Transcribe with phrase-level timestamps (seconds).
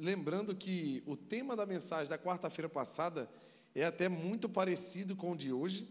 [0.00, 3.28] Lembrando que o tema da mensagem da quarta-feira passada
[3.74, 5.88] é até muito parecido com o de hoje.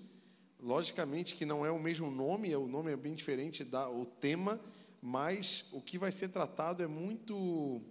[0.62, 4.62] Logicamente que não é o mesmo nome, o nome é bem diferente da o tema,
[5.01, 7.82] mas o que vai ser tratado é muito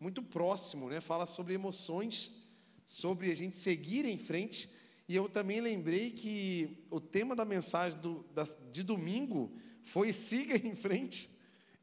[0.00, 0.98] muito próximo, né?
[1.00, 2.32] Fala sobre emoções,
[2.86, 4.70] sobre a gente seguir em frente.
[5.06, 9.52] E eu também lembrei que o tema da mensagem do, da, de domingo
[9.82, 11.30] foi siga em frente.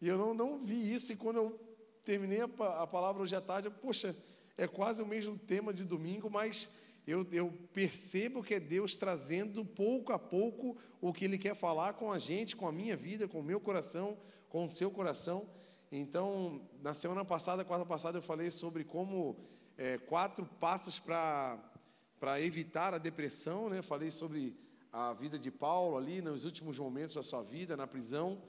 [0.01, 1.13] E eu não, não vi isso.
[1.13, 1.62] E quando eu
[2.03, 4.15] terminei a, a palavra hoje à tarde, poxa,
[4.57, 6.69] é quase o mesmo tema de domingo, mas
[7.07, 11.93] eu, eu, percebo que é Deus trazendo pouco a pouco o que Ele quer falar
[11.93, 14.17] com a gente, com a minha vida, com o meu coração,
[14.49, 15.47] com o seu coração.
[15.91, 19.37] Então, na semana passada, quarta passada, eu falei sobre como
[19.77, 23.81] é, quatro passos para evitar a depressão, né?
[23.81, 24.55] Falei sobre
[24.91, 28.41] a vida de Paulo ali nos últimos momentos da sua vida, na prisão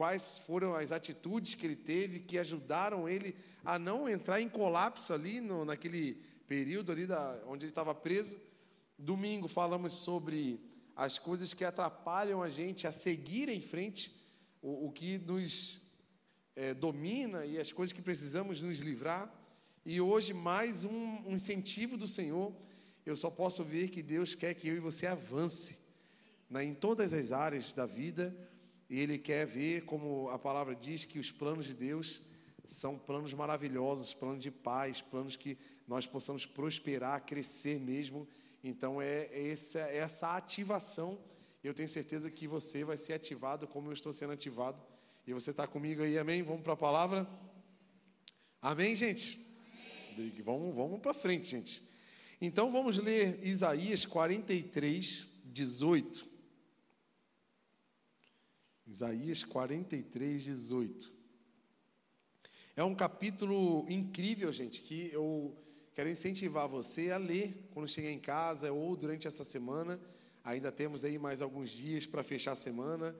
[0.00, 5.12] quais foram as atitudes que ele teve que ajudaram ele a não entrar em colapso
[5.12, 6.14] ali no, naquele
[6.46, 8.38] período ali da, onde ele estava preso.
[8.98, 10.58] Domingo falamos sobre
[10.96, 14.10] as coisas que atrapalham a gente a seguir em frente,
[14.62, 15.82] o, o que nos
[16.56, 19.30] é, domina e as coisas que precisamos nos livrar.
[19.84, 22.54] E hoje mais um, um incentivo do Senhor.
[23.04, 25.78] Eu só posso ver que Deus quer que eu e você avance
[26.48, 28.34] né, em todas as áreas da vida
[28.90, 32.22] e ele quer ver, como a palavra diz, que os planos de Deus
[32.64, 38.26] são planos maravilhosos, planos de paz, planos que nós possamos prosperar, crescer mesmo.
[38.64, 41.20] Então é essa, é essa ativação.
[41.62, 44.82] Eu tenho certeza que você vai ser ativado como eu estou sendo ativado.
[45.24, 46.42] E você está comigo aí, amém?
[46.42, 47.28] Vamos para a palavra?
[48.60, 49.38] Amém, gente?
[50.14, 50.32] Amém.
[50.44, 51.80] Vamos, vamos para frente, gente.
[52.40, 56.29] Então vamos ler Isaías 43, 18.
[58.90, 61.12] Isaías 43, 18.
[62.74, 65.56] É um capítulo incrível, gente, que eu
[65.94, 70.00] quero incentivar você a ler quando chegar em casa ou durante essa semana.
[70.42, 73.14] Ainda temos aí mais alguns dias para fechar a semana.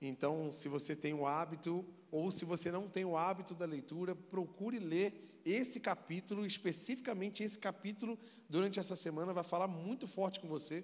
[0.00, 4.14] Então, se você tem o hábito, ou se você não tem o hábito da leitura,
[4.14, 8.18] procure ler esse capítulo, especificamente esse capítulo,
[8.48, 10.82] durante essa semana, vai falar muito forte com você,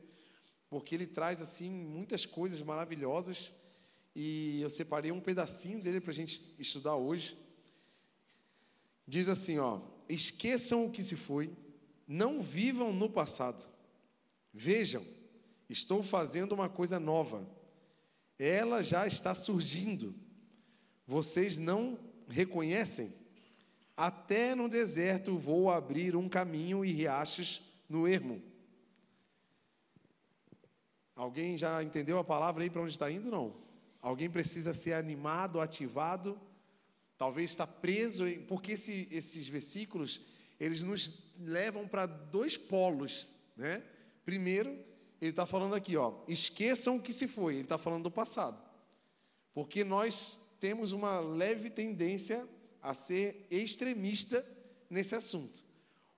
[0.69, 3.55] porque ele traz, assim, muitas coisas maravilhosas
[4.19, 7.37] e eu separei um pedacinho dele para a gente estudar hoje.
[9.06, 11.53] Diz assim, ó: esqueçam o que se foi,
[12.09, 13.69] não vivam no passado.
[14.54, 15.06] Vejam,
[15.69, 17.47] estou fazendo uma coisa nova.
[18.38, 20.15] Ela já está surgindo.
[21.06, 23.12] Vocês não reconhecem?
[23.94, 28.43] Até no deserto vou abrir um caminho e riachos no ermo.
[31.15, 33.31] Alguém já entendeu a palavra aí para onde está indo?
[33.31, 33.66] Não.
[34.06, 36.41] Alguém precisa ser animado, ativado,
[37.19, 40.21] talvez está preso, porque esse, esses versículos,
[40.61, 43.83] eles nos levam para dois polos, né?
[44.25, 44.71] Primeiro,
[45.21, 48.62] ele está falando aqui, ó, esqueçam o que se foi, ele está falando do passado.
[49.53, 52.49] Porque nós temos uma leve tendência
[52.81, 54.47] a ser extremista
[54.89, 55.65] nesse assunto.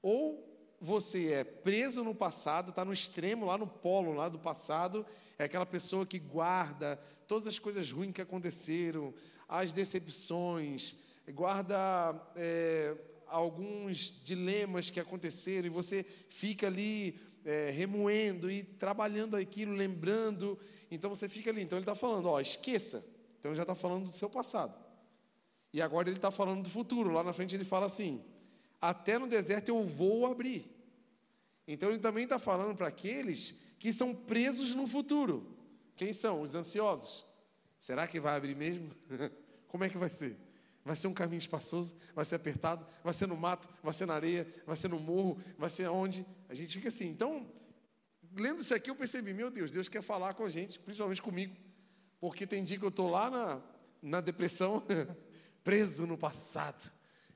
[0.03, 0.47] Ou
[0.81, 5.05] você é preso no passado, está no extremo, lá no polo lá do passado,
[5.39, 9.13] é aquela pessoa que guarda todas as coisas ruins que aconteceram,
[9.49, 10.97] as decepções,
[11.33, 12.95] guarda é,
[13.27, 20.59] alguns dilemas que aconteceram e você fica ali é, remoendo e trabalhando aquilo, lembrando.
[20.91, 21.63] Então você fica ali.
[21.63, 23.05] Então ele está falando, ó, esqueça.
[23.39, 24.75] Então ele já está falando do seu passado.
[25.73, 27.11] E agora ele está falando do futuro.
[27.13, 28.23] Lá na frente ele fala assim:
[28.81, 30.71] até no deserto eu vou abrir.
[31.67, 35.57] Então ele também está falando para aqueles que são presos no futuro.
[35.97, 36.43] Quem são?
[36.43, 37.27] Os ansiosos.
[37.79, 38.91] Será que vai abrir mesmo?
[39.69, 40.37] Como é que vai ser?
[40.85, 41.95] Vai ser um caminho espaçoso?
[42.15, 42.87] Vai ser apertado?
[43.05, 43.69] Vai ser no mato?
[43.83, 44.47] Vai ser na areia?
[44.67, 45.39] Vai ser no morro?
[45.59, 46.25] Vai ser onde?
[46.49, 47.09] A gente fica assim.
[47.09, 47.47] Então,
[48.35, 51.55] lendo isso aqui, eu percebi: meu Deus, Deus quer falar com a gente, principalmente comigo.
[52.19, 53.61] Porque tem dia que eu estou lá na,
[54.01, 54.83] na depressão,
[55.63, 56.91] preso no passado,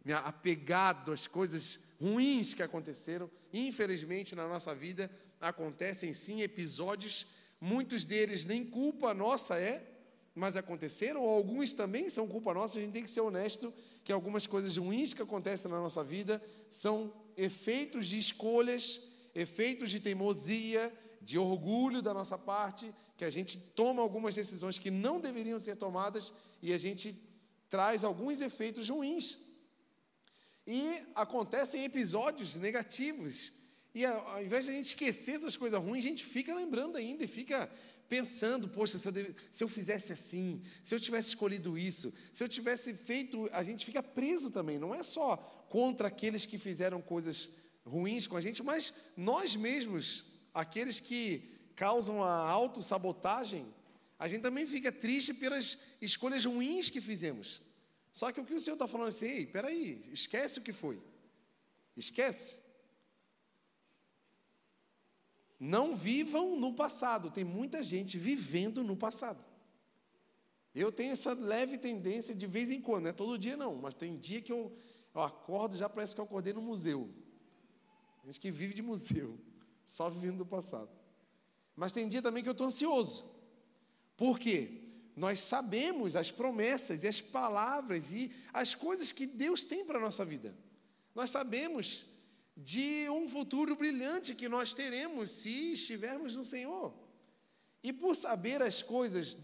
[0.04, 3.30] me apegado às coisas ruins que aconteceram.
[3.52, 5.10] Infelizmente, na nossa vida,
[5.40, 7.26] acontecem sim episódios
[7.64, 9.88] Muitos deles nem culpa nossa é,
[10.34, 12.76] mas aconteceram, ou alguns também são culpa nossa.
[12.76, 13.72] A gente tem que ser honesto
[14.02, 19.00] que algumas coisas ruins que acontecem na nossa vida são efeitos de escolhas,
[19.32, 24.90] efeitos de teimosia, de orgulho da nossa parte, que a gente toma algumas decisões que
[24.90, 27.16] não deveriam ser tomadas e a gente
[27.70, 29.38] traz alguns efeitos ruins.
[30.66, 33.52] E acontecem episódios negativos
[33.94, 37.24] e ao invés de a gente esquecer essas coisas ruins, a gente fica lembrando ainda
[37.24, 37.70] e fica
[38.08, 42.42] pensando, poxa, se eu, deve, se eu fizesse assim, se eu tivesse escolhido isso, se
[42.42, 45.36] eu tivesse feito, a gente fica preso também, não é só
[45.68, 47.50] contra aqueles que fizeram coisas
[47.84, 50.24] ruins com a gente, mas nós mesmos,
[50.54, 53.66] aqueles que causam a autossabotagem,
[54.18, 57.60] a gente também fica triste pelas escolhas ruins que fizemos.
[58.12, 61.02] Só que o que o Senhor está falando assim, ei, peraí, esquece o que foi.
[61.96, 62.60] Esquece.
[65.58, 67.30] Não vivam no passado.
[67.30, 69.42] Tem muita gente vivendo no passado.
[70.74, 73.94] Eu tenho essa leve tendência de vez em quando, não é todo dia não, mas
[73.94, 74.74] tem dia que eu,
[75.14, 77.10] eu acordo já parece que eu acordei no museu.
[78.24, 79.38] Gente que vive de museu,
[79.84, 80.90] só vivendo do passado.
[81.76, 83.24] Mas tem dia também que eu estou ansioso.
[84.16, 84.81] Por quê?
[85.14, 90.02] Nós sabemos as promessas e as palavras e as coisas que Deus tem para a
[90.02, 90.56] nossa vida.
[91.14, 92.06] Nós sabemos
[92.56, 96.94] de um futuro brilhante que nós teremos se estivermos no Senhor.
[97.82, 99.36] E por saber as coisas,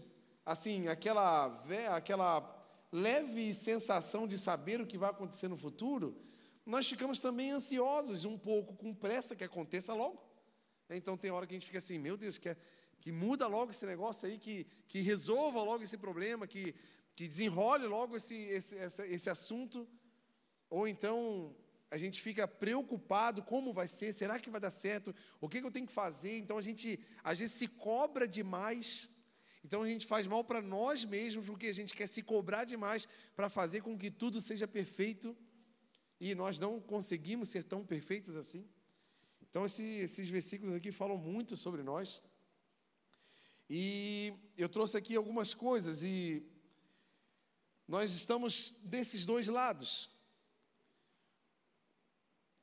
[0.45, 1.63] assim, aquela,
[1.95, 2.55] aquela
[2.91, 6.17] leve sensação de saber o que vai acontecer no futuro,
[6.65, 10.23] nós ficamos também ansiosos, um pouco com pressa que aconteça logo.
[10.89, 12.55] Então tem hora que a gente fica assim, meu Deus, que,
[13.01, 16.75] que muda logo esse negócio aí, que, que resolva logo esse problema, que,
[17.15, 19.87] que desenrole logo esse, esse, esse, esse assunto.
[20.69, 21.55] Ou então
[21.91, 25.15] a gente fica preocupado como vai ser, será que vai dar certo?
[25.41, 26.37] O que, que eu tenho que fazer?
[26.37, 29.09] Então a gente às vezes se cobra demais.
[29.63, 33.07] Então a gente faz mal para nós mesmos, porque a gente quer se cobrar demais
[33.35, 35.35] para fazer com que tudo seja perfeito.
[36.19, 38.67] E nós não conseguimos ser tão perfeitos assim.
[39.41, 42.21] Então esse, esses versículos aqui falam muito sobre nós.
[43.69, 46.43] E eu trouxe aqui algumas coisas e
[47.87, 50.09] nós estamos desses dois lados.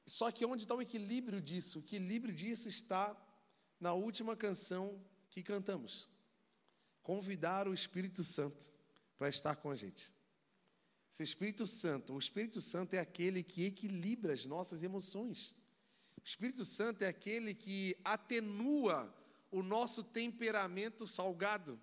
[0.05, 1.79] Só que onde está o equilíbrio disso?
[1.79, 3.17] O equilíbrio disso está
[3.79, 5.00] na última canção
[5.31, 6.08] que cantamos.
[7.03, 8.73] Convidar o Espírito Santo
[9.17, 10.12] para estar com a gente.
[11.12, 15.55] Esse Espírito Santo, o Espírito Santo é aquele que equilibra as nossas emoções.
[16.20, 19.14] O Espírito Santo é aquele que atenua
[19.58, 21.81] o nosso temperamento salgado.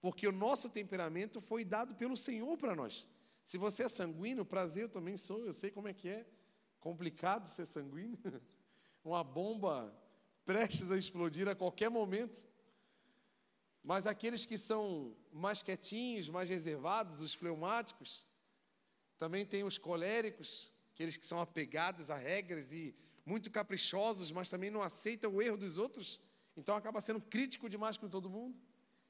[0.00, 3.08] Porque o nosso temperamento foi dado pelo Senhor para nós.
[3.44, 6.24] Se você é sanguíneo, prazer, eu também sou, eu sei como é que é
[6.78, 8.18] complicado ser sanguíneo,
[9.04, 9.92] uma bomba
[10.44, 12.46] prestes a explodir a qualquer momento.
[13.82, 18.24] Mas aqueles que são mais quietinhos, mais reservados, os fleumáticos,
[19.18, 22.94] também tem os coléricos, aqueles que são apegados a regras e
[23.26, 26.20] muito caprichosos, mas também não aceitam o erro dos outros,
[26.56, 28.56] então acaba sendo crítico demais com todo mundo.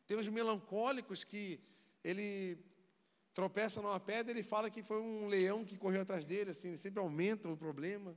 [0.07, 1.61] Tem os melancólicos que
[2.03, 2.59] ele
[3.35, 7.01] tropeça numa pedra, ele fala que foi um leão que correu atrás dele, assim, sempre
[7.01, 8.15] aumenta o problema,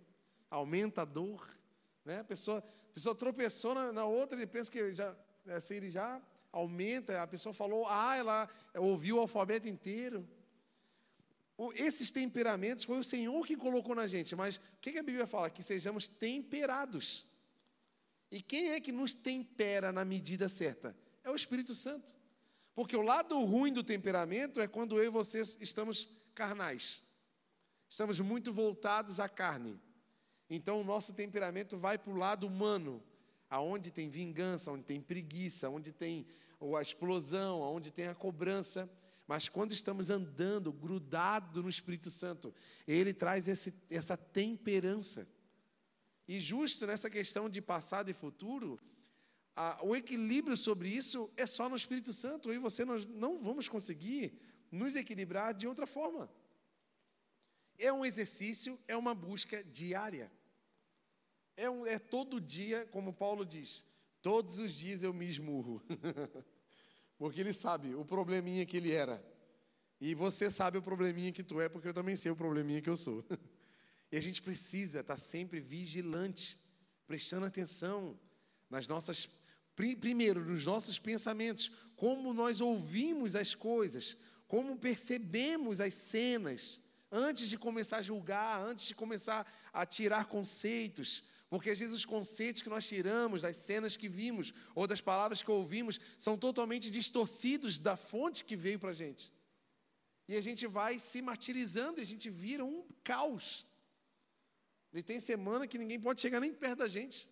[0.49, 1.47] aumenta a dor,
[2.03, 2.19] né?
[2.19, 5.15] A pessoa, a pessoa tropeçou na, na outra, ele pensa que já,
[5.47, 10.27] assim, ele já aumenta, a pessoa falou, ah, ela ouviu o alfabeto inteiro.
[11.57, 15.03] O, esses temperamentos foi o Senhor que colocou na gente, mas o que, que a
[15.03, 15.49] Bíblia fala?
[15.49, 17.25] Que sejamos temperados.
[18.35, 20.93] E quem é que nos tempera na medida certa?
[21.23, 22.13] É o Espírito Santo.
[22.75, 27.01] Porque o lado ruim do temperamento é quando eu e vocês estamos carnais.
[27.87, 29.79] Estamos muito voltados à carne.
[30.49, 33.01] Então o nosso temperamento vai para o lado humano,
[33.49, 36.27] aonde tem vingança, onde tem preguiça, onde tem
[36.77, 38.91] a explosão, onde tem a cobrança.
[39.25, 42.53] Mas quando estamos andando grudado no Espírito Santo,
[42.85, 45.25] ele traz esse, essa temperança.
[46.27, 48.79] E justo nessa questão de passado e futuro,
[49.55, 52.49] a, o equilíbrio sobre isso é só no Espírito Santo.
[52.49, 54.37] Eu e você nós não vamos conseguir
[54.71, 56.29] nos equilibrar de outra forma.
[57.77, 60.31] É um exercício, é uma busca diária.
[61.55, 63.85] É, um, é todo dia, como Paulo diz,
[64.21, 65.81] todos os dias eu me esmurro.
[67.17, 69.23] porque ele sabe o probleminha que ele era.
[70.01, 72.89] E você sabe o probleminha que tu é, porque eu também sei o probleminha que
[72.89, 73.23] eu sou.
[74.15, 76.57] e a gente precisa estar sempre vigilante,
[77.05, 78.17] prestando atenção
[78.69, 79.27] nas nossas
[79.75, 84.15] Primeiro, nos nossos pensamentos, como nós ouvimos as coisas,
[84.47, 86.79] como percebemos as cenas,
[87.11, 92.05] antes de começar a julgar, antes de começar a tirar conceitos, porque às vezes os
[92.05, 96.89] conceitos que nós tiramos das cenas que vimos ou das palavras que ouvimos são totalmente
[96.89, 99.29] distorcidos da fonte que veio para a gente.
[100.25, 103.65] E a gente vai se martirizando e a gente vira um caos.
[104.97, 107.29] E tem semana que ninguém pode chegar nem perto da gente,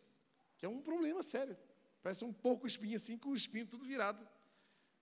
[0.58, 1.58] que é um problema sério.
[2.02, 4.28] Parece um porco espinho assim, com o espinho tudo virado.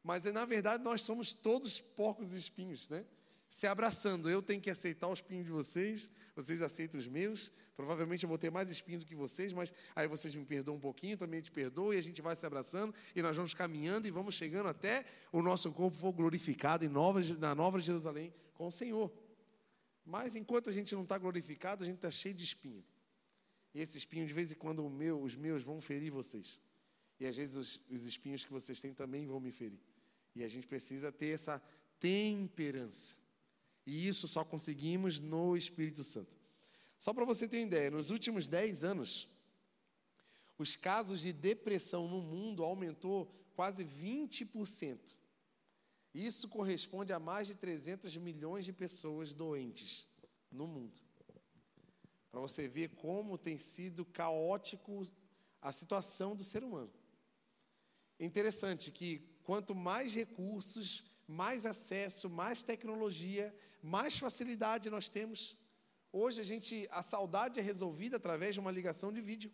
[0.03, 3.05] Mas na verdade nós somos todos porcos e espinhos, né?
[3.51, 4.29] se abraçando.
[4.29, 7.51] Eu tenho que aceitar os espinhos de vocês, vocês aceitam os meus.
[7.75, 10.79] Provavelmente eu vou ter mais espinho do que vocês, mas aí vocês me perdoam um
[10.79, 14.11] pouquinho, também te perdoam, e a gente vai se abraçando, e nós vamos caminhando e
[14.11, 18.71] vamos chegando até o nosso corpo for glorificado em nova, na Nova Jerusalém com o
[18.71, 19.11] Senhor.
[20.05, 22.83] Mas enquanto a gente não está glorificado, a gente está cheio de espinho.
[23.73, 26.59] E esse espinho, de vez em quando, meu, os meus vão ferir vocês.
[27.19, 29.79] E às vezes os, os espinhos que vocês têm também vão me ferir.
[30.35, 31.61] E a gente precisa ter essa
[31.99, 33.15] temperança.
[33.85, 36.35] E isso só conseguimos no Espírito Santo.
[36.97, 39.27] Só para você ter ideia, nos últimos 10 anos,
[40.57, 45.15] os casos de depressão no mundo aumentou quase 20%.
[46.13, 50.07] Isso corresponde a mais de 300 milhões de pessoas doentes
[50.51, 50.99] no mundo.
[52.29, 55.07] Para você ver como tem sido caótico
[55.61, 56.91] a situação do ser humano.
[58.19, 65.57] É interessante que quanto mais recursos, mais acesso, mais tecnologia, mais facilidade nós temos.
[66.11, 69.51] Hoje a gente, a saudade é resolvida através de uma ligação de vídeo.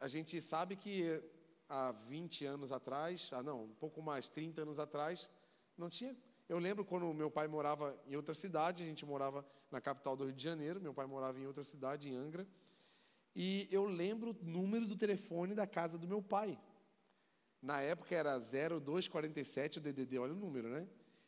[0.00, 1.22] A gente sabe que
[1.68, 5.30] há 20 anos atrás, ah não, um pouco mais, 30 anos atrás,
[5.76, 6.16] não tinha.
[6.48, 10.24] Eu lembro quando meu pai morava em outra cidade, a gente morava na capital do
[10.24, 12.46] Rio de Janeiro, meu pai morava em outra cidade, em Angra,
[13.34, 16.58] e eu lembro o número do telefone da casa do meu pai.
[17.60, 20.86] Na época era 0247 o DDD, olha o número, né?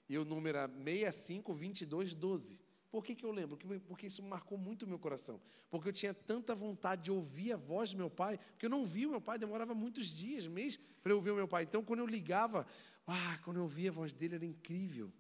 [0.08, 2.60] E o número era 652212.
[2.96, 3.58] Por que, que eu lembro?
[3.86, 5.38] Porque isso marcou muito o meu coração.
[5.68, 8.86] Porque eu tinha tanta vontade de ouvir a voz do meu pai, porque eu não
[8.86, 11.64] via o meu pai, demorava muitos dias, meses, para eu ouvir o meu pai.
[11.64, 12.66] Então, quando eu ligava,
[13.06, 15.12] ah, quando eu ouvia a voz dele, era incrível.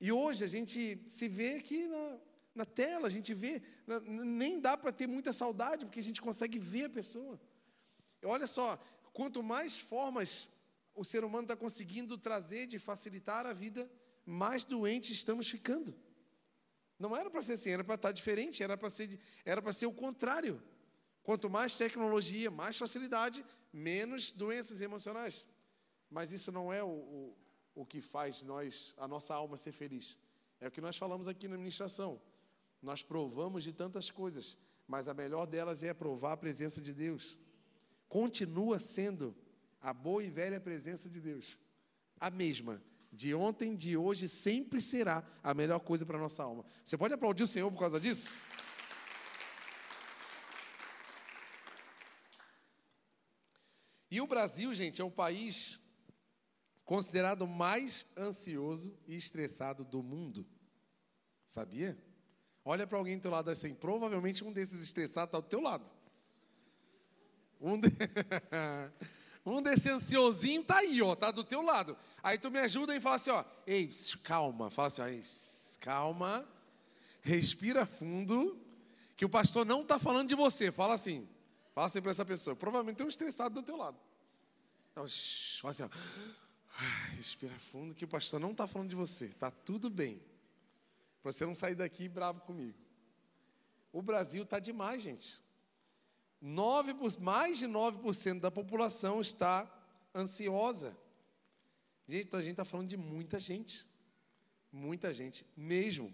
[0.00, 2.18] E hoje a gente se vê aqui na,
[2.52, 3.62] na tela, a gente vê,
[4.04, 7.40] nem dá para ter muita saudade, porque a gente consegue ver a pessoa.
[8.24, 8.76] Olha só,
[9.12, 10.50] quanto mais formas
[10.96, 13.88] o ser humano está conseguindo trazer de facilitar a vida,
[14.26, 15.94] mais doentes estamos ficando.
[17.04, 19.08] Não era para ser assim, era para estar tá diferente, era para ser,
[19.44, 20.54] era para ser o contrário.
[21.22, 25.46] Quanto mais tecnologia, mais facilidade, menos doenças emocionais.
[26.16, 27.36] Mas isso não é o, o,
[27.74, 30.18] o que faz nós, a nossa alma ser feliz.
[30.60, 32.20] É o que nós falamos aqui na administração.
[32.82, 34.56] Nós provamos de tantas coisas,
[34.86, 37.38] mas a melhor delas é provar a presença de Deus
[38.14, 39.34] continua sendo
[39.80, 41.58] a boa e velha presença de Deus.
[42.20, 42.80] A mesma.
[43.14, 46.64] De ontem, de hoje, sempre será a melhor coisa para a nossa alma.
[46.84, 48.34] Você pode aplaudir o Senhor por causa disso?
[54.10, 55.80] E o Brasil, gente, é o país
[56.84, 60.44] considerado mais ansioso e estressado do mundo.
[61.46, 61.96] Sabia?
[62.64, 65.88] Olha para alguém do teu lado assim, provavelmente um desses estressados está do teu lado.
[67.60, 67.88] Um, de...
[69.44, 71.96] um desse ansiosinho tá aí, ó, tá do teu lado.
[72.22, 73.90] Aí tu me ajuda e fala assim, ó, ei,
[74.22, 76.48] calma, fala assim, ó, calma,
[77.20, 78.58] respira fundo,
[79.16, 80.72] que o pastor não está falando de você.
[80.72, 81.28] Fala assim,
[81.74, 82.56] fala assim para essa pessoa.
[82.56, 83.98] Provavelmente tem um estressado do teu lado.
[84.92, 85.04] Então,
[85.60, 85.88] fala assim, ó,
[87.16, 89.28] respira fundo, que o pastor não está falando de você.
[89.28, 90.22] Tá tudo bem.
[91.22, 92.78] Para você não sair daqui bravo comigo.
[93.92, 95.43] O Brasil está demais, gente.
[96.46, 99.66] 9, mais de 9% da população está
[100.14, 100.94] ansiosa.
[102.06, 103.88] Gente, então a gente está falando de muita gente.
[104.70, 106.12] Muita gente mesmo.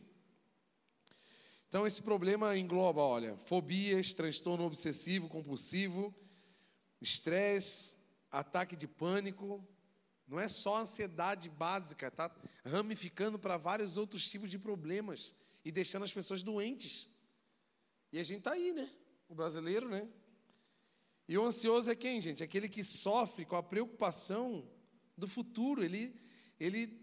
[1.69, 6.15] Então, esse problema engloba, olha, fobias, transtorno obsessivo compulsivo,
[7.01, 7.99] estresse,
[8.31, 9.67] ataque de pânico.
[10.29, 12.31] Não é só ansiedade básica, está
[12.65, 15.35] ramificando para vários outros tipos de problemas
[15.65, 17.09] e deixando as pessoas doentes.
[18.13, 18.89] E a gente está aí, né?
[19.29, 20.09] O brasileiro, né?
[21.31, 22.43] E o ansioso é quem, gente?
[22.43, 24.69] Aquele que sofre com a preocupação
[25.17, 25.85] do futuro.
[25.85, 26.13] Ele
[26.59, 27.01] ele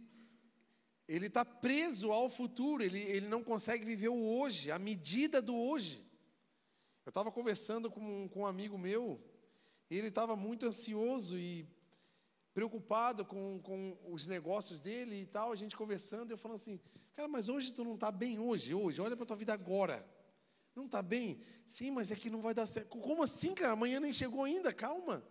[1.07, 2.83] ele está preso ao futuro.
[2.83, 6.05] Ele ele não consegue viver o hoje, a medida do hoje.
[7.05, 9.17] Eu estava conversando com, com um amigo meu.
[9.89, 11.65] E ele estava muito ansioso e
[12.53, 15.53] preocupado com, com os negócios dele e tal.
[15.53, 16.31] A gente conversando.
[16.31, 16.81] Eu falando assim,
[17.13, 18.99] cara, mas hoje tu não está bem hoje, hoje.
[18.99, 20.05] Olha para a tua vida agora.
[20.77, 21.39] Não está bem?
[21.65, 22.99] Sim, mas é que não vai dar certo.
[22.99, 23.73] Como assim, cara?
[23.73, 25.23] Amanhã nem chegou ainda, calma.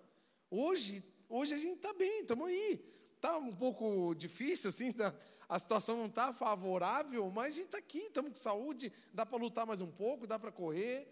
[0.51, 2.85] Hoje, hoje a gente está bem, estamos aí.
[3.15, 5.15] Está um pouco difícil, assim, tá,
[5.49, 9.39] a situação não está favorável, mas a gente está aqui, estamos com saúde, dá para
[9.39, 11.07] lutar mais um pouco, dá para correr.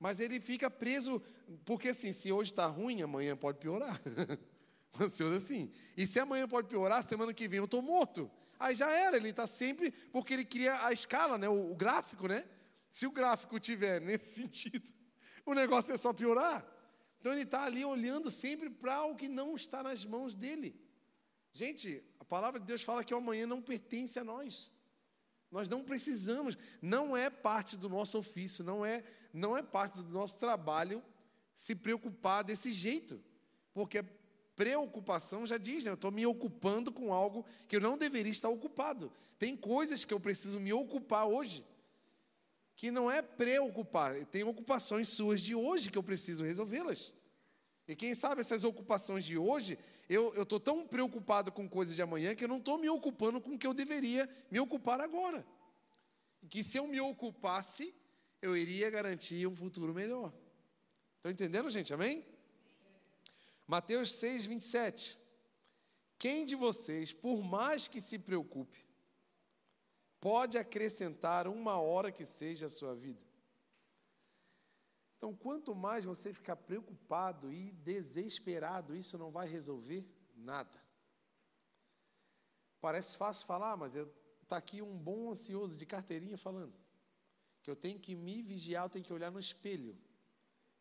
[0.00, 1.20] Mas ele fica preso,
[1.66, 4.00] porque assim, se hoje está ruim, amanhã pode piorar.
[4.98, 5.70] Ansioso assim.
[5.94, 8.30] E se amanhã pode piorar, semana que vem eu estou morto.
[8.58, 12.26] Aí já era, ele está sempre, porque ele cria a escala, né, o, o gráfico,
[12.26, 12.46] né?
[12.94, 14.88] Se o gráfico tiver nesse sentido,
[15.44, 16.64] o negócio é só piorar.
[17.18, 20.80] Então ele está ali olhando sempre para o que não está nas mãos dele.
[21.52, 24.72] Gente, A palavra de Deus fala que o amanhã não pertence a nós.
[25.50, 30.08] Nós não precisamos, não é parte do nosso ofício, não é, não é parte do
[30.10, 31.02] nosso trabalho
[31.56, 33.20] se preocupar desse jeito.
[33.72, 34.04] Porque
[34.54, 35.90] preocupação já diz, né?
[35.90, 39.12] eu estou me ocupando com algo que eu não deveria estar ocupado.
[39.36, 41.64] Tem coisas que eu preciso me ocupar hoje,
[42.76, 47.14] que não é preocupar, tem ocupações suas de hoje que eu preciso resolvê-las.
[47.86, 49.78] E quem sabe essas ocupações de hoje,
[50.08, 53.54] eu estou tão preocupado com coisas de amanhã que eu não estou me ocupando com
[53.54, 55.46] o que eu deveria me ocupar agora.
[56.48, 57.94] Que se eu me ocupasse,
[58.40, 60.32] eu iria garantir um futuro melhor.
[61.16, 61.92] Estão entendendo, gente?
[61.92, 62.26] Amém?
[63.66, 65.18] Mateus 6, 27.
[66.18, 68.86] Quem de vocês, por mais que se preocupe,
[70.24, 73.20] pode acrescentar uma hora que seja a sua vida?
[75.18, 80.02] Então, quanto mais você ficar preocupado e desesperado, isso não vai resolver
[80.34, 80.82] nada.
[82.80, 86.72] Parece fácil falar, mas está aqui um bom ansioso de carteirinha falando
[87.62, 89.94] que eu tenho que me vigiar, eu tenho que olhar no espelho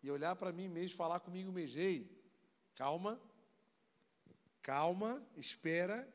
[0.01, 1.77] e olhar para mim mesmo, falar comigo mesmo.
[1.77, 2.09] Ei,
[2.75, 3.21] calma,
[4.61, 6.07] calma, espera.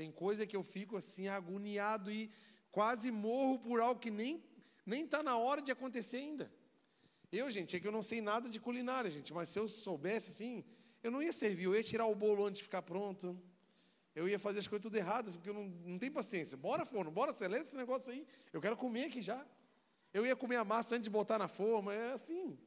[0.00, 2.30] Tem coisa que eu fico assim agoniado e
[2.72, 4.42] quase morro por algo que nem
[4.86, 6.50] nem está na hora de acontecer ainda.
[7.30, 10.30] Eu, gente, é que eu não sei nada de culinária, gente, mas se eu soubesse
[10.30, 10.64] assim,
[11.02, 13.38] eu não ia servir, eu ia tirar o bolo antes de ficar pronto.
[14.14, 16.56] Eu ia fazer as coisas tudo erradas, porque eu não, não tenho paciência.
[16.56, 18.26] Bora, forno, bora, acelera esse negócio aí.
[18.54, 19.46] Eu quero comer aqui já.
[20.14, 22.58] Eu ia comer a massa antes de botar na forma, é assim.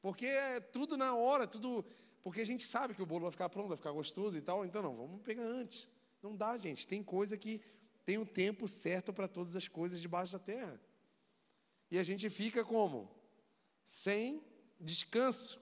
[0.00, 1.84] Porque é tudo na hora, tudo.
[2.24, 4.66] Porque a gente sabe que o bolo vai ficar pronto, vai ficar gostoso e tal.
[4.66, 5.88] Então, não, vamos pegar antes.
[6.22, 6.86] Não dá, gente.
[6.86, 7.60] Tem coisa que
[8.04, 10.80] tem um tempo certo para todas as coisas debaixo da terra.
[11.90, 13.22] E a gente fica como?
[13.92, 14.42] sem
[14.80, 15.60] descanso.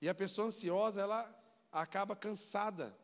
[0.00, 2.96] E a pessoa ansiosa, ela acaba cansada.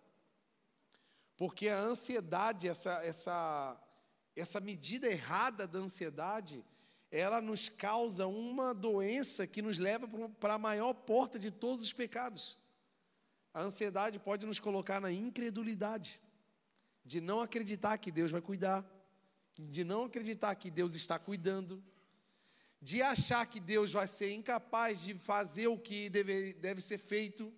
[1.36, 3.80] Porque a ansiedade, essa, essa,
[4.34, 6.64] essa medida errada da ansiedade,
[7.10, 10.08] ela nos causa uma doença que nos leva
[10.40, 12.58] para a maior porta de todos os pecados.
[13.54, 16.20] A ansiedade pode nos colocar na incredulidade,
[17.08, 18.80] de não acreditar que Deus vai cuidar,
[19.58, 21.82] de não acreditar que Deus está cuidando,
[22.82, 27.50] de achar que Deus vai ser incapaz de fazer o que deve, deve ser feito.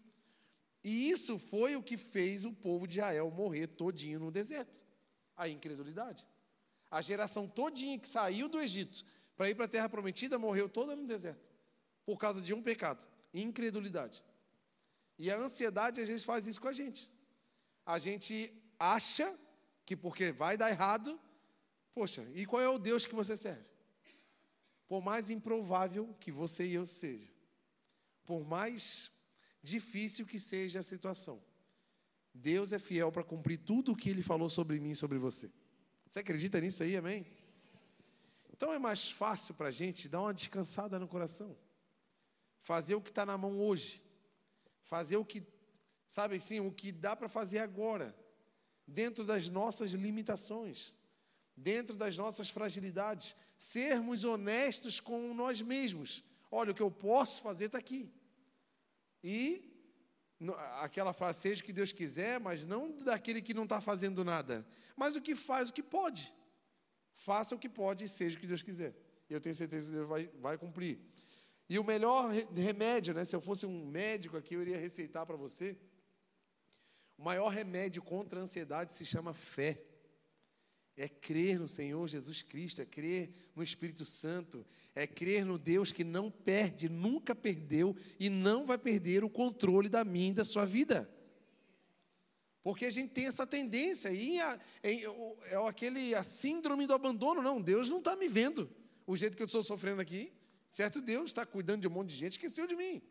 [0.84, 4.80] E isso foi o que fez o povo de Israel morrer todinho no deserto.
[5.36, 6.24] A incredulidade.
[6.88, 9.04] A geração todinha que saiu do Egito
[9.36, 11.50] para ir para a terra prometida morreu toda no deserto.
[12.06, 14.22] Por causa de um pecado, incredulidade.
[15.18, 17.10] E a ansiedade às vezes faz isso com a gente.
[17.84, 19.38] A gente acha
[19.84, 21.20] que porque vai dar errado,
[21.92, 23.68] poxa, e qual é o Deus que você serve?
[24.88, 27.30] Por mais improvável que você e eu seja,
[28.24, 29.12] por mais
[29.62, 31.40] difícil que seja a situação,
[32.32, 35.52] Deus é fiel para cumprir tudo o que Ele falou sobre mim e sobre você.
[36.08, 37.26] Você acredita nisso aí, amém?
[38.52, 41.56] Então é mais fácil para a gente dar uma descansada no coração,
[42.60, 44.02] fazer o que está na mão hoje,
[44.84, 45.42] fazer o que,
[46.08, 48.14] sabe assim, o que dá para fazer agora,
[48.90, 50.94] dentro das nossas limitações
[51.60, 56.24] dentro das nossas fragilidades, sermos honestos com nós mesmos.
[56.50, 58.10] Olha, o que eu posso fazer está aqui.
[59.22, 59.62] E
[60.80, 64.66] aquela frase, seja o que Deus quiser, mas não daquele que não está fazendo nada,
[64.96, 66.32] mas o que faz o que pode.
[67.14, 68.94] Faça o que pode e seja o que Deus quiser.
[69.28, 70.98] Eu tenho certeza que Deus vai, vai cumprir.
[71.68, 75.36] E o melhor remédio, né, se eu fosse um médico aqui, eu iria receitar para
[75.36, 75.76] você.
[77.20, 79.78] O maior remédio contra a ansiedade se chama fé
[80.96, 85.92] é crer no Senhor Jesus Cristo, é crer no Espírito Santo, é crer no Deus
[85.92, 90.46] que não perde, nunca perdeu e não vai perder o controle da minha e da
[90.46, 91.14] sua vida.
[92.62, 97.90] Porque a gente tem essa tendência, e é aquele a síndrome do abandono, não, Deus
[97.90, 98.70] não está me vendo,
[99.06, 100.32] o jeito que eu estou sofrendo aqui,
[100.70, 101.02] certo?
[101.02, 103.02] Deus está cuidando de um monte de gente, esqueceu de mim.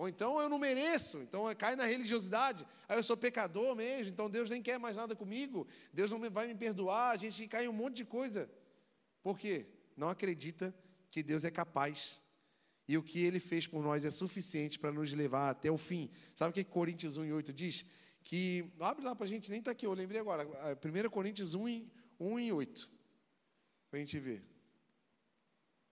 [0.00, 2.66] Ou então eu não mereço, então cai na religiosidade.
[2.88, 6.46] Aí eu sou pecador mesmo, então Deus nem quer mais nada comigo, Deus não vai
[6.46, 8.50] me perdoar, a gente cai em um monte de coisa.
[9.22, 9.66] Por quê?
[9.94, 10.74] Não acredita
[11.10, 12.22] que Deus é capaz.
[12.88, 16.10] E o que ele fez por nós é suficiente para nos levar até o fim.
[16.34, 17.84] Sabe o que Coríntios 1 e 8 diz?
[18.22, 20.48] Que, abre lá para a gente, nem está aqui, eu lembrei agora.
[20.82, 22.90] 1 Coríntios 1 e, 1 e 8.
[23.90, 24.42] Para a gente ver.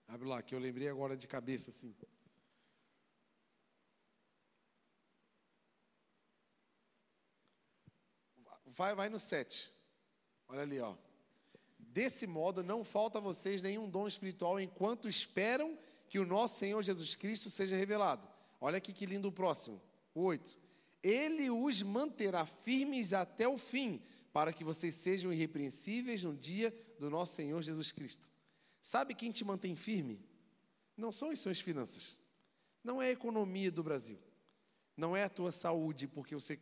[0.06, 1.94] Abre lá, que eu lembrei agora de cabeça assim.
[8.78, 9.74] Vai, vai no 7.
[10.46, 10.94] Olha ali, ó.
[11.80, 15.76] Desse modo, não falta a vocês nenhum dom espiritual enquanto esperam
[16.08, 18.28] que o nosso Senhor Jesus Cristo seja revelado.
[18.60, 19.82] Olha aqui que lindo o próximo.
[20.14, 20.56] O 8.
[21.02, 24.00] Ele os manterá firmes até o fim,
[24.32, 28.30] para que vocês sejam irrepreensíveis no dia do nosso Senhor Jesus Cristo.
[28.80, 30.20] Sabe quem te mantém firme?
[30.96, 32.16] Não são as suas finanças,
[32.84, 34.20] não é a economia do Brasil,
[34.96, 36.56] não é a tua saúde, porque você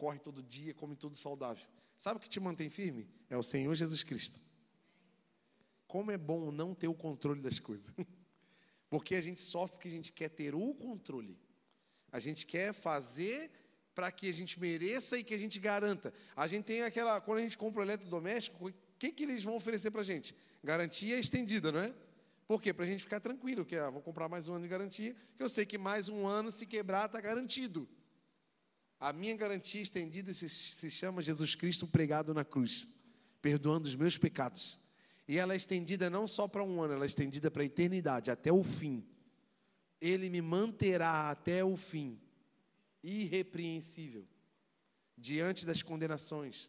[0.00, 1.62] corre todo dia, come tudo saudável.
[1.98, 3.06] Sabe o que te mantém firme?
[3.28, 4.40] É o Senhor Jesus Cristo.
[5.86, 7.92] Como é bom não ter o controle das coisas.
[8.88, 11.38] Porque a gente sofre porque a gente quer ter o controle.
[12.10, 13.48] A gente quer fazer
[13.94, 16.12] para que a gente mereça e que a gente garanta.
[16.34, 19.54] A gente tem aquela, quando a gente compra o eletrodoméstico, o que, que eles vão
[19.54, 20.34] oferecer para a gente?
[20.64, 21.94] Garantia estendida, não é?
[22.48, 22.74] Por quê?
[22.74, 25.42] Para a gente ficar tranquilo, que ah, vou comprar mais um ano de garantia, que
[25.42, 27.88] eu sei que mais um ano, se quebrar, está garantido.
[29.00, 32.86] A minha garantia estendida se, se chama Jesus Cristo pregado na cruz,
[33.40, 34.78] perdoando os meus pecados.
[35.26, 38.30] E ela é estendida não só para um ano, ela é estendida para a eternidade,
[38.30, 39.02] até o fim.
[39.98, 42.20] Ele me manterá até o fim,
[43.02, 44.28] irrepreensível,
[45.16, 46.68] diante das condenações.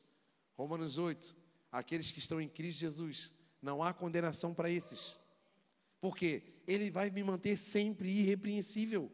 [0.54, 1.36] Romanos 8:
[1.70, 5.20] aqueles que estão em Cristo Jesus, não há condenação para esses,
[6.00, 9.12] porque Ele vai me manter sempre irrepreensível.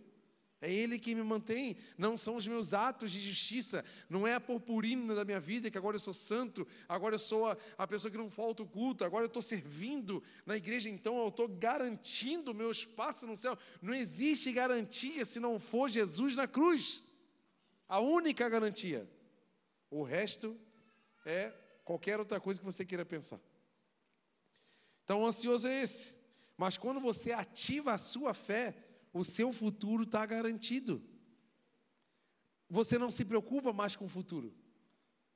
[0.60, 4.40] É Ele que me mantém, não são os meus atos de justiça, não é a
[4.40, 8.10] purpurina da minha vida, que agora eu sou santo, agora eu sou a, a pessoa
[8.10, 12.52] que não falta o culto, agora eu estou servindo na igreja, então eu estou garantindo
[12.52, 13.56] o meu espaço no céu.
[13.82, 17.04] Não existe garantia se não for Jesus na cruz,
[17.88, 19.08] a única garantia.
[19.92, 20.60] O resto
[21.24, 23.40] é qualquer outra coisa que você queira pensar.
[25.04, 26.16] Então, o ansioso é esse,
[26.58, 28.76] mas quando você ativa a sua fé,
[29.14, 31.02] o seu futuro está garantido.
[32.70, 34.54] Você não se preocupa mais com o futuro,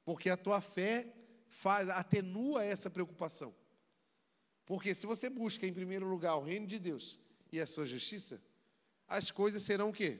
[0.03, 1.13] porque a tua fé
[1.49, 3.53] faz, atenua essa preocupação.
[4.65, 7.19] Porque se você busca em primeiro lugar o reino de Deus
[7.51, 8.41] e a sua justiça,
[9.07, 10.19] as coisas serão o quê?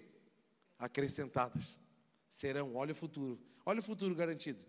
[0.78, 1.80] Acrescentadas.
[2.28, 3.40] Serão, olha o futuro.
[3.66, 4.60] Olha o futuro garantido.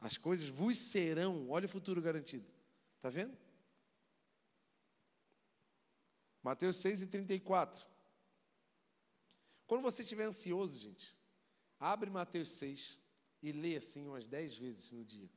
[0.00, 2.44] As coisas vos serão, olha o futuro garantido.
[2.96, 3.36] Está vendo?
[6.42, 7.86] Mateus 6 e 34.
[9.66, 11.16] Quando você estiver ansioso, gente,
[11.78, 12.98] abre Mateus 6
[13.42, 15.30] e lê assim umas 10 vezes no dia.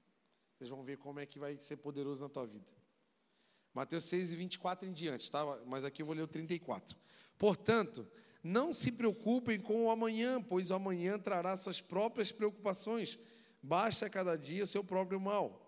[0.53, 2.73] Vocês vão ver como é que vai ser poderoso na tua vida.
[3.73, 5.43] Mateus 6 e 24 em diante, tá?
[5.65, 6.97] Mas aqui eu vou ler o 34.
[7.37, 8.07] Portanto,
[8.41, 13.19] não se preocupem com o amanhã, pois o amanhã trará suas próprias preocupações.
[13.61, 15.61] Basta cada dia o seu próprio mal.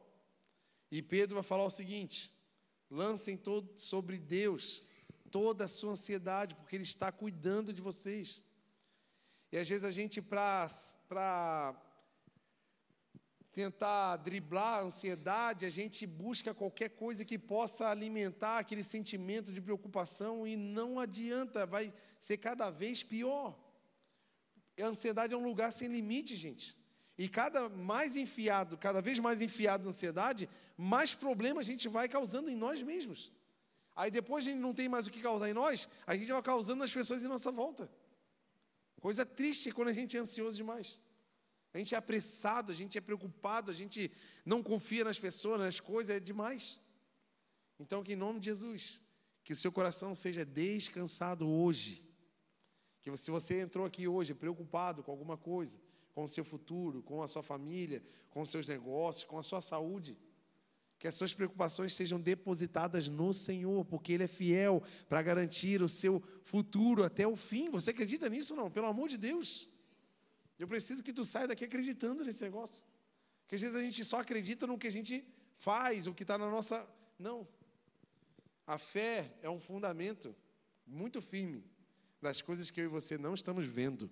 [0.90, 2.34] E Pedro vai falar o seguinte:
[2.90, 4.87] lancem todo sobre Deus
[5.32, 8.44] toda a sua ansiedade, porque Ele está cuidando de vocês.
[9.52, 11.76] E às vezes a gente, para
[13.52, 19.62] tentar driblar a ansiedade, a gente busca qualquer coisa que possa alimentar aquele sentimento de
[19.62, 23.58] preocupação e não adianta, vai ser cada vez pior.
[24.80, 26.78] A ansiedade é um lugar sem limite, gente.
[27.18, 32.08] E cada mais enfiado, cada vez mais enfiado na ansiedade, mais problema a gente vai
[32.08, 33.32] causando em nós mesmos.
[33.98, 36.42] Aí depois a gente não tem mais o que causar em nós, a gente vai
[36.44, 37.90] causando nas pessoas em nossa volta.
[39.02, 41.02] Coisa triste quando a gente é ansioso demais.
[41.74, 44.12] A gente é apressado, a gente é preocupado, a gente
[44.46, 46.80] não confia nas pessoas, nas coisas, é demais.
[47.80, 49.02] Então, que em nome de Jesus,
[49.44, 52.06] que o seu coração seja descansado hoje.
[53.02, 55.80] Que se você entrou aqui hoje preocupado com alguma coisa,
[56.14, 59.62] com o seu futuro, com a sua família, com os seus negócios, com a sua
[59.62, 60.16] saúde,
[61.00, 65.90] que as suas preocupações sejam depositadas no Senhor, porque Ele é fiel para garantir o
[65.90, 67.70] seu futuro até o fim.
[67.70, 68.72] Você acredita nisso ou não?
[68.72, 69.70] Pelo amor de Deus.
[70.58, 72.84] Eu preciso que tu saia daqui acreditando nesse negócio.
[73.42, 75.24] Porque às vezes a gente só acredita no que a gente
[75.58, 76.88] faz, o que está na nossa.
[77.20, 77.48] Não.
[78.66, 80.36] A fé é um fundamento
[80.86, 81.64] muito firme
[82.22, 84.10] das coisas que eu e você não estamos vendo.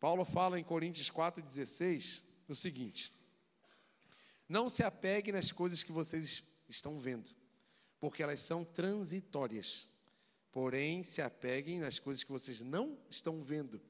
[0.00, 3.12] Paulo fala em Coríntios 4,16 o seguinte.
[4.52, 7.30] Não se apegue nas coisas que vocês estão vendo,
[7.98, 9.90] porque elas são transitórias.
[10.50, 13.80] Porém, se apeguem nas coisas que vocês não estão vendo,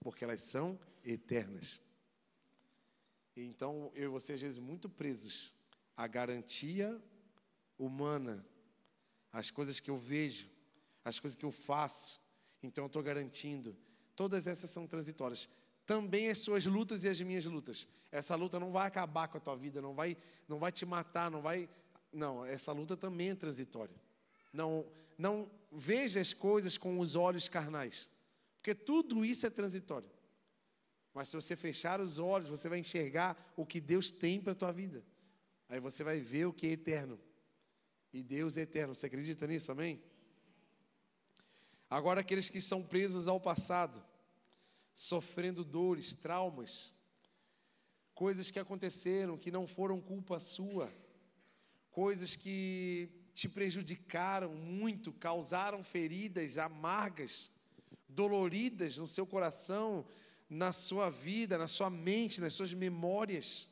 [0.00, 1.82] porque elas são eternas.
[3.36, 5.52] Então, eu e você, às vezes, muito presos
[5.94, 6.98] à garantia
[7.78, 8.42] humana,
[9.30, 10.48] às coisas que eu vejo,
[11.04, 12.18] às coisas que eu faço.
[12.62, 13.76] Então, eu estou garantindo.
[14.14, 15.46] Todas essas são transitórias
[15.86, 17.86] também as suas lutas e as minhas lutas.
[18.10, 20.16] Essa luta não vai acabar com a tua vida, não vai,
[20.48, 21.68] não vai te matar, não vai.
[22.12, 23.94] Não, essa luta também é transitória.
[24.52, 24.84] Não,
[25.16, 28.10] não veja as coisas com os olhos carnais,
[28.56, 30.08] porque tudo isso é transitório.
[31.14, 34.56] Mas se você fechar os olhos, você vai enxergar o que Deus tem para a
[34.56, 35.02] tua vida.
[35.68, 37.18] Aí você vai ver o que é eterno.
[38.12, 38.94] E Deus é eterno.
[38.94, 39.72] Você acredita nisso?
[39.72, 40.02] Amém?
[41.88, 44.04] Agora, aqueles que são presos ao passado
[44.96, 46.92] sofrendo dores, traumas.
[48.14, 50.90] coisas que aconteceram que não foram culpa sua,
[51.90, 57.52] coisas que te prejudicaram muito, causaram feridas amargas,
[58.08, 60.06] doloridas no seu coração,
[60.48, 63.68] na sua vida, na sua mente, nas suas memórias.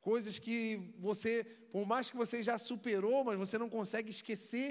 [0.00, 4.70] Coisas que você, por mais que você já superou, mas você não consegue esquecer.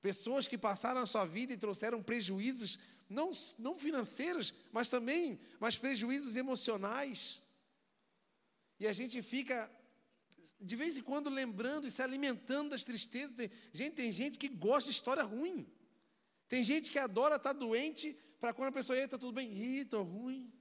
[0.00, 2.78] Pessoas que passaram a sua vida e trouxeram prejuízos,
[3.12, 7.42] não, não financeiros, mas também, mas prejuízos emocionais.
[8.80, 9.70] E a gente fica,
[10.60, 13.36] de vez em quando, lembrando e se alimentando das tristezas.
[13.36, 15.66] Tem, gente, tem gente que gosta de história ruim.
[16.48, 20.02] Tem gente que adora estar doente para quando a pessoa está tudo bem, ih, estou
[20.02, 20.52] ruim.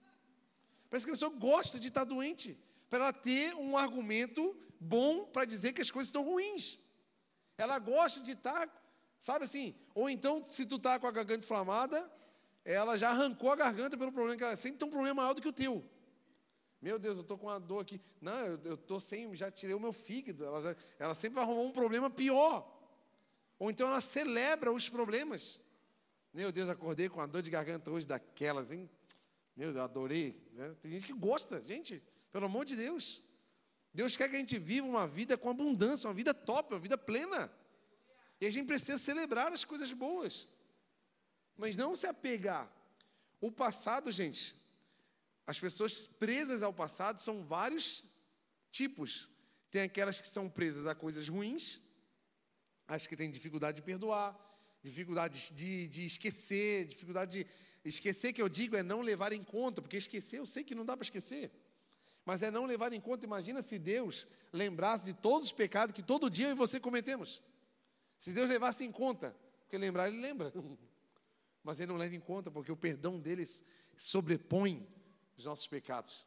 [0.89, 2.57] Parece que a pessoa gosta de estar doente,
[2.89, 6.79] para ela ter um argumento bom para dizer que as coisas estão ruins.
[7.57, 8.69] Ela gosta de estar,
[9.19, 12.11] sabe assim, ou então, se tu está com a garganta inflamada,
[12.63, 15.41] ela já arrancou a garganta pelo problema que ela sempre tem um problema maior do
[15.41, 15.83] que o teu.
[16.81, 18.01] Meu Deus, eu estou com uma dor aqui.
[18.19, 20.43] Não, eu estou sem, já tirei o meu fígado.
[20.43, 22.67] Ela, ela sempre vai arrumar um problema pior.
[23.59, 25.59] Ou então ela celebra os problemas.
[26.33, 28.89] Meu Deus, acordei com uma dor de garganta hoje daquelas, hein?
[29.55, 30.41] Meu Deus, adorei.
[30.53, 30.75] Né?
[30.81, 33.21] Tem gente que gosta, gente, pelo amor de Deus.
[33.93, 36.97] Deus quer que a gente viva uma vida com abundância, uma vida top, uma vida
[36.97, 37.51] plena.
[38.39, 40.47] E a gente precisa celebrar as coisas boas.
[41.61, 42.65] Mas não se apegar.
[43.39, 44.43] O passado, gente,
[45.45, 48.03] as pessoas presas ao passado são vários
[48.71, 49.29] tipos.
[49.69, 51.79] Tem aquelas que são presas a coisas ruins,
[52.87, 54.35] as que têm dificuldade de perdoar,
[54.81, 57.47] dificuldade de, de esquecer, dificuldade de
[57.85, 60.83] esquecer que eu digo é não levar em conta, porque esquecer eu sei que não
[60.83, 61.51] dá para esquecer.
[62.25, 63.23] Mas é não levar em conta.
[63.23, 67.39] Imagina se Deus lembrasse de todos os pecados que todo dia eu e você cometemos.
[68.17, 70.51] Se Deus levasse em conta, porque lembrar ele lembra,
[71.63, 73.45] mas ele não leva em conta porque o perdão dele
[73.97, 74.87] sobrepõe
[75.37, 76.25] os nossos pecados.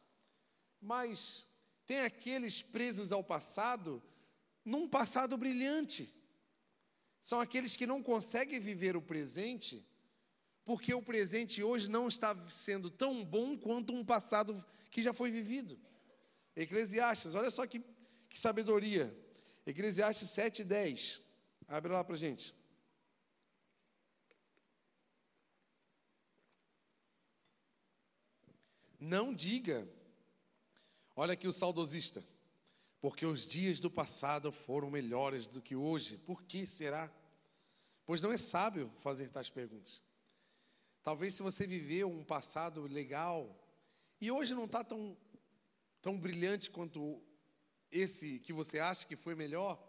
[0.81, 1.47] Mas
[1.85, 4.01] tem aqueles presos ao passado,
[4.63, 6.09] num passado brilhante.
[7.19, 9.85] São aqueles que não conseguem viver o presente,
[10.63, 15.31] porque o presente hoje não está sendo tão bom quanto um passado que já foi
[15.31, 15.79] vivido.
[16.55, 17.83] Eclesiastes, olha só que,
[18.29, 19.15] que sabedoria.
[19.65, 21.21] Eclesiastes 7, 10.
[21.67, 22.53] Abre lá para gente.
[29.05, 29.87] Não diga,
[31.15, 32.23] olha aqui o saudosista,
[32.99, 36.17] porque os dias do passado foram melhores do que hoje.
[36.17, 37.13] Por que será?
[38.03, 40.01] Pois não é sábio fazer tais perguntas.
[41.03, 43.55] Talvez se você viveu um passado legal
[44.19, 45.15] e hoje não está tão,
[46.01, 47.21] tão brilhante quanto
[47.91, 49.79] esse que você acha que foi melhor,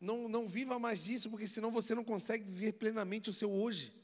[0.00, 3.94] não, não viva mais disso, porque senão você não consegue viver plenamente o seu hoje.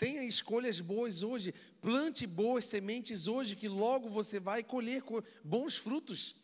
[0.00, 5.04] Tenha escolhas boas hoje, plante boas sementes hoje, que logo você vai colher
[5.44, 6.34] bons frutos.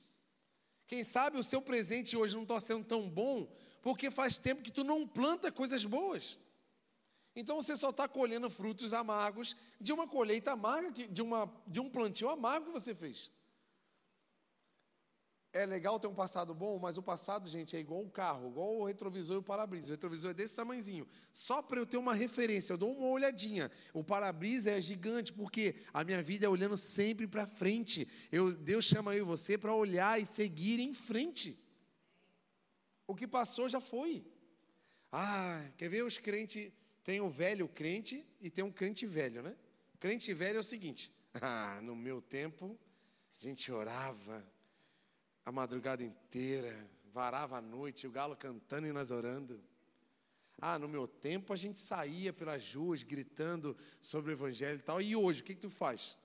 [0.87, 4.71] Quem sabe o seu presente hoje não está sendo tão bom, porque faz tempo que
[4.71, 6.38] tu não planta coisas boas.
[7.35, 11.88] Então você só está colhendo frutos amargos de uma colheita amarga, de, uma, de um
[11.88, 13.31] plantio amargo que você fez
[15.57, 18.77] é legal ter um passado bom, mas o passado, gente, é igual o carro, igual
[18.77, 19.88] o retrovisor e o para-brisa.
[19.88, 21.09] O retrovisor é desse tamanhozinho.
[21.33, 23.71] Só para eu ter uma referência, eu dou uma olhadinha.
[23.95, 28.09] O para-brisa é gigante, porque a minha vida é olhando sempre para frente.
[28.31, 31.59] Eu, Deus chama eu e você para olhar e seguir em frente.
[33.07, 34.25] O que passou já foi.
[35.11, 36.73] Ah, quer ver os crentes?
[37.03, 39.57] Tem o velho crente e tem um crente velho, né?
[39.99, 42.79] Crente velho é o seguinte: ah, no meu tempo,
[43.38, 44.45] a gente orava
[45.47, 46.77] a madrugada inteira,
[47.13, 49.63] varava a noite, o galo cantando e nós orando.
[50.61, 55.01] Ah, no meu tempo a gente saía pelas ruas gritando sobre o evangelho e tal.
[55.01, 56.19] E hoje, o que, que tu faz?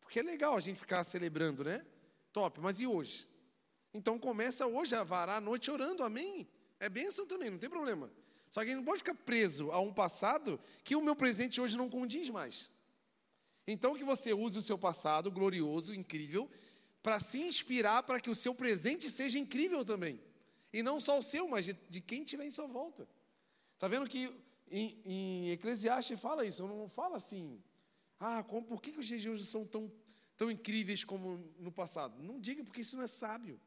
[0.00, 1.84] Porque é legal a gente ficar celebrando, né?
[2.30, 3.26] Top, mas e hoje?
[3.94, 6.46] Então começa hoje a varar a noite orando, amém?
[6.78, 8.10] É bênção também, não tem problema.
[8.50, 11.58] Só que a gente não pode ficar preso a um passado que o meu presente
[11.58, 12.70] hoje não condiz mais.
[13.66, 16.50] Então que você use o seu passado glorioso, incrível,
[17.06, 20.20] para se inspirar para que o seu presente seja incrível também.
[20.72, 23.06] E não só o seu, mas de, de quem tiver em sua volta.
[23.74, 24.28] Está vendo que
[24.68, 27.62] em, em, Eclesiastes fala isso, não fala assim,
[28.18, 29.92] ah, como, por que, que os hoje são tão,
[30.36, 32.20] tão incríveis como no passado?
[32.20, 33.60] Não diga, porque isso não é sábio.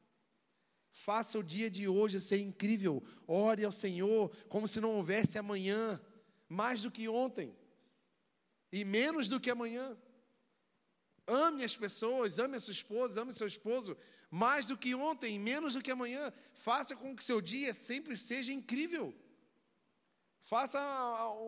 [0.92, 3.02] Faça o dia de hoje ser incrível.
[3.26, 5.98] Ore ao Senhor como se não houvesse amanhã,
[6.50, 7.56] mais do que ontem
[8.70, 9.98] e menos do que amanhã.
[11.30, 13.96] Ame as pessoas, ame a sua esposa, ame seu esposo,
[14.30, 16.34] mais do que ontem, menos do que amanhã.
[16.54, 19.14] Faça com que seu dia sempre seja incrível.
[20.42, 20.80] Faça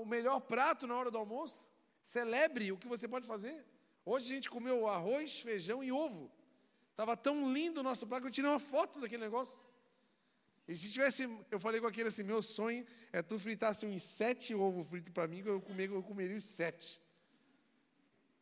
[0.02, 1.70] o melhor prato na hora do almoço.
[2.02, 3.66] Celebre o que você pode fazer.
[4.06, 6.32] Hoje a gente comeu arroz, feijão e ovo.
[6.92, 9.66] Estava tão lindo o nosso prato que eu tirei uma foto daquele negócio.
[10.68, 14.54] E se tivesse, eu falei com aquele assim, meu sonho é tu fritasse uns sete
[14.54, 17.02] ovos fritos para mim, eu, comer, eu comeria os sete.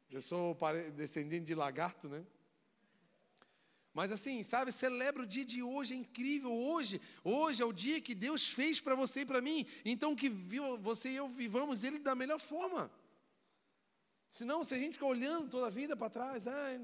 [0.09, 0.57] Eu sou
[0.95, 2.25] descendente de lagarto, né?
[3.93, 6.51] Mas assim, sabe, celebra o dia de hoje, é incrível.
[6.51, 9.67] Hoje, hoje é o dia que Deus fez para você e para mim.
[9.83, 12.91] Então que você e eu vivamos ele da melhor forma.
[14.29, 16.79] Senão, se a gente ficar olhando toda a vida para trás, ai,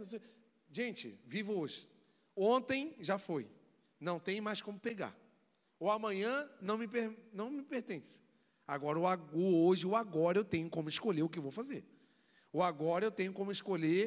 [0.71, 1.87] gente, vivo hoje.
[2.35, 3.47] Ontem já foi.
[3.99, 5.15] Não tem mais como pegar.
[5.79, 6.87] O amanhã não me,
[7.31, 8.19] não me pertence.
[8.67, 11.85] Agora, o hoje, o agora, eu tenho como escolher o que vou fazer.
[12.55, 14.05] O agora eu tenho como escolher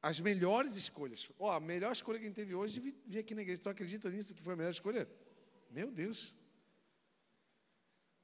[0.00, 1.28] as melhores escolhas.
[1.38, 3.60] Ó, oh, a melhor escolha que a gente teve hoje de vir aqui na igreja.
[3.60, 5.06] Tu acredita nisso que foi a melhor escolha?
[5.70, 6.34] Meu Deus.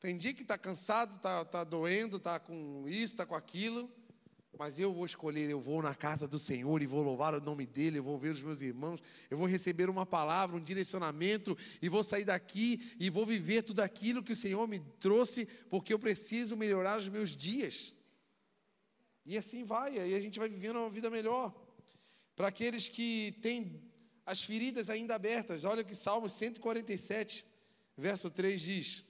[0.01, 3.93] Tem dia que está cansado, está tá doendo, está com isso, está com aquilo.
[4.59, 7.67] Mas eu vou escolher, eu vou na casa do Senhor e vou louvar o nome
[7.67, 11.89] dEle, eu vou ver os meus irmãos, eu vou receber uma palavra, um direcionamento, e
[11.91, 15.99] vou sair daqui e vou viver tudo aquilo que o Senhor me trouxe, porque eu
[15.99, 17.95] preciso melhorar os meus dias.
[19.25, 21.55] E assim vai, aí a gente vai vivendo uma vida melhor.
[22.37, 23.83] Para aqueles que têm
[24.27, 27.45] as feridas ainda abertas, olha o que Salmo 147,
[27.97, 29.05] verso 3 diz: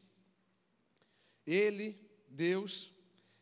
[1.46, 1.98] Ele,
[2.28, 2.92] Deus,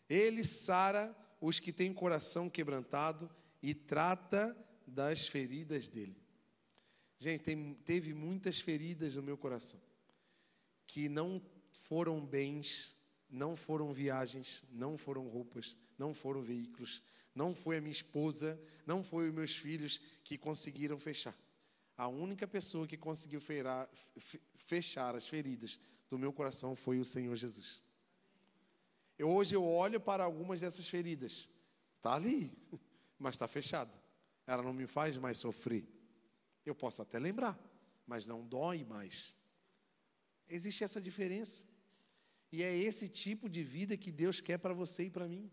[0.09, 3.31] Ele sara os que têm coração quebrantado
[3.63, 4.57] e trata
[4.87, 6.17] das feridas dele.
[7.19, 9.81] Gente, tem, teve muitas feridas no meu coração
[10.87, 12.97] que não foram bens,
[13.31, 17.03] não foram viagens, não foram roupas, não foram veículos,
[17.35, 21.37] não foi a minha esposa, não foi os meus filhos que conseguiram fechar.
[21.97, 23.89] A única pessoa que conseguiu feirar,
[24.55, 25.79] fechar as feridas
[26.09, 27.83] do meu coração foi o Senhor Jesus.
[29.19, 31.49] Eu, hoje eu olho para algumas dessas feridas,
[31.97, 32.53] está ali,
[33.19, 33.93] mas está fechada.
[34.47, 35.87] Ela não me faz mais sofrer.
[36.65, 37.59] Eu posso até lembrar,
[38.07, 39.37] mas não dói mais.
[40.49, 41.65] Existe essa diferença.
[42.51, 45.51] E é esse tipo de vida que Deus quer para você e para mim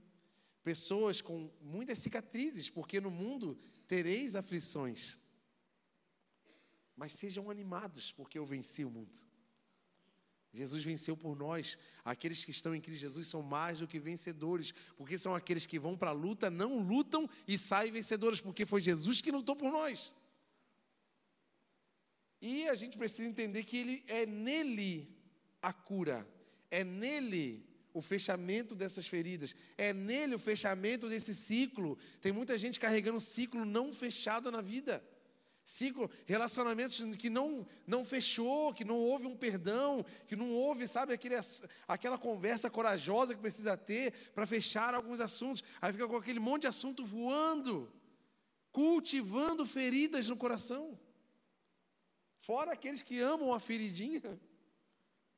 [0.63, 5.19] pessoas com muitas cicatrizes, porque no mundo tereis aflições.
[6.95, 9.17] Mas sejam animados, porque eu venci o mundo.
[10.52, 11.78] Jesus venceu por nós.
[12.04, 15.80] Aqueles que estão em Cristo Jesus são mais do que vencedores, porque são aqueles que
[15.80, 19.72] vão para a luta, não lutam e saem vencedores, porque foi Jesus que lutou por
[19.72, 20.15] nós.
[22.41, 25.15] E a gente precisa entender que ele é nele
[25.62, 26.28] a cura,
[26.72, 29.56] é nele o fechamento dessas feridas.
[29.78, 31.97] É nele o fechamento desse ciclo.
[32.21, 35.04] Tem muita gente carregando um ciclo não fechado na vida.
[35.65, 41.13] Ciclo, relacionamentos que não, não fechou, que não houve um perdão, que não houve, sabe,
[41.13, 41.36] aquele,
[41.88, 45.63] aquela conversa corajosa que precisa ter para fechar alguns assuntos.
[45.80, 47.91] Aí fica com aquele monte de assunto voando,
[48.71, 50.99] cultivando feridas no coração.
[52.39, 54.39] Fora aqueles que amam a feridinha.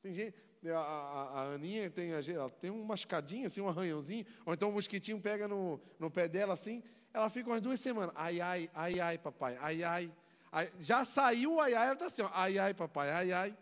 [0.00, 0.34] Tem gente,
[0.70, 4.72] a, a, a Aninha tem, ela tem um machucadinho, assim, um arranhãozinho, ou então um
[4.72, 8.14] mosquitinho pega no, no pé dela assim, ela fica umas duas semanas.
[8.14, 10.12] Ai, ai, ai, ai, papai, ai, ai.
[10.50, 10.72] ai.
[10.80, 13.56] Já saiu o ai, ai, ela está assim, ó, ai, ai, papai, ai, ai.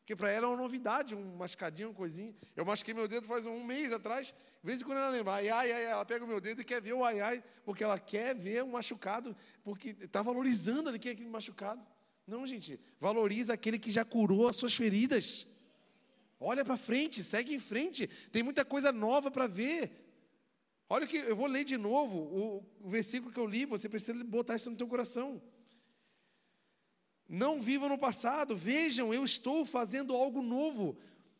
[0.00, 2.34] Porque para ela é uma novidade, um machucadinho, uma coisinha.
[2.56, 5.48] Eu machuquei meu dedo faz um mês atrás, de vez em quando ela lembra, ai,
[5.50, 7.98] ai, ai, ela pega o meu dedo e quer ver o ai, ai, porque ela
[7.98, 11.80] quer ver o machucado, porque está valorizando ali que é aquele machucado.
[12.26, 15.46] Não, gente, valoriza aquele que já curou as suas feridas.
[16.40, 18.06] Olha para frente, segue em frente.
[18.30, 19.90] Tem muita coisa nova para ver.
[20.88, 24.24] Olha que eu vou ler de novo o, o, versículo que eu li, você precisa
[24.24, 25.42] botar isso no teu coração.
[27.28, 30.96] Não vivam no passado, vejam, eu estou fazendo algo novo.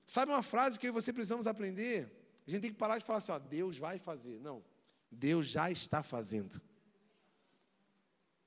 [0.06, 2.12] Sabe uma frase que eu e você precisamos aprender?
[2.46, 4.38] A gente tem que parar de falar assim, ó, Deus vai fazer.
[4.40, 4.62] Não,
[5.10, 6.60] Deus já está fazendo.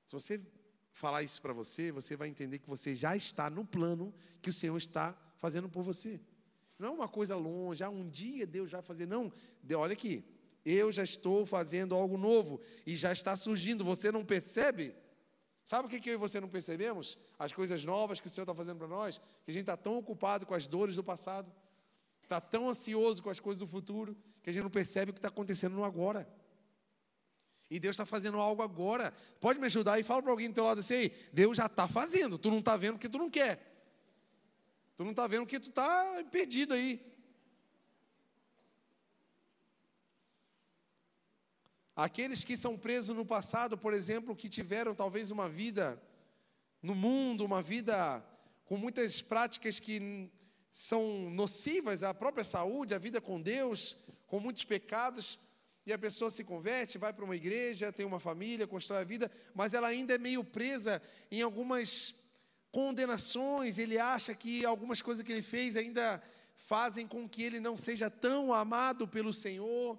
[0.06, 0.40] Se você
[0.92, 4.52] falar isso para você, você vai entender que você já está no plano que o
[4.52, 6.20] Senhor está fazendo por você.
[6.82, 9.06] Não é uma coisa longe, ah, um dia Deus vai fazer.
[9.06, 9.32] Não,
[9.76, 10.24] olha aqui,
[10.64, 14.92] eu já estou fazendo algo novo e já está surgindo, você não percebe?
[15.64, 17.16] Sabe o que, eu e você não percebemos?
[17.38, 19.96] As coisas novas que o Senhor está fazendo para nós, que a gente está tão
[19.96, 21.52] ocupado com as dores do passado,
[22.20, 25.20] está tão ansioso com as coisas do futuro, que a gente não percebe o que
[25.20, 26.28] está acontecendo no agora.
[27.70, 29.14] E Deus está fazendo algo agora.
[29.40, 32.36] Pode me ajudar e fala para alguém do teu lado assim, Deus já está fazendo,
[32.36, 33.71] tu não está vendo porque tu não quer.
[35.02, 37.04] Tu não está vendo que tu está perdido aí.
[41.96, 46.00] Aqueles que são presos no passado, por exemplo, que tiveram talvez uma vida
[46.80, 48.24] no mundo, uma vida
[48.64, 50.30] com muitas práticas que
[50.70, 53.96] são nocivas à própria saúde, à vida com Deus,
[54.28, 55.36] com muitos pecados,
[55.84, 59.28] e a pessoa se converte, vai para uma igreja, tem uma família, constrói a vida,
[59.52, 62.21] mas ela ainda é meio presa em algumas
[62.72, 66.22] condenações, ele acha que algumas coisas que ele fez ainda
[66.56, 69.98] fazem com que ele não seja tão amado pelo Senhor.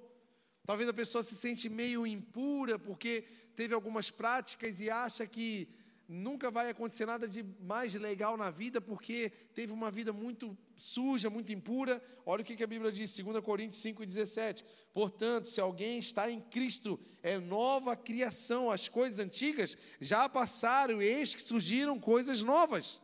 [0.65, 5.69] Talvez a pessoa se sente meio impura porque teve algumas práticas e acha que
[6.07, 11.29] nunca vai acontecer nada de mais legal na vida porque teve uma vida muito suja,
[11.29, 12.03] muito impura.
[12.25, 14.63] Olha o que a Bíblia diz, 2 Coríntios 5,17.
[14.93, 21.33] Portanto, se alguém está em Cristo, é nova criação, as coisas antigas já passaram, eis
[21.33, 23.01] que surgiram coisas novas.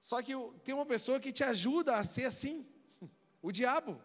[0.00, 0.32] Só que
[0.64, 2.66] tem uma pessoa que te ajuda a ser assim,
[3.42, 4.00] o diabo,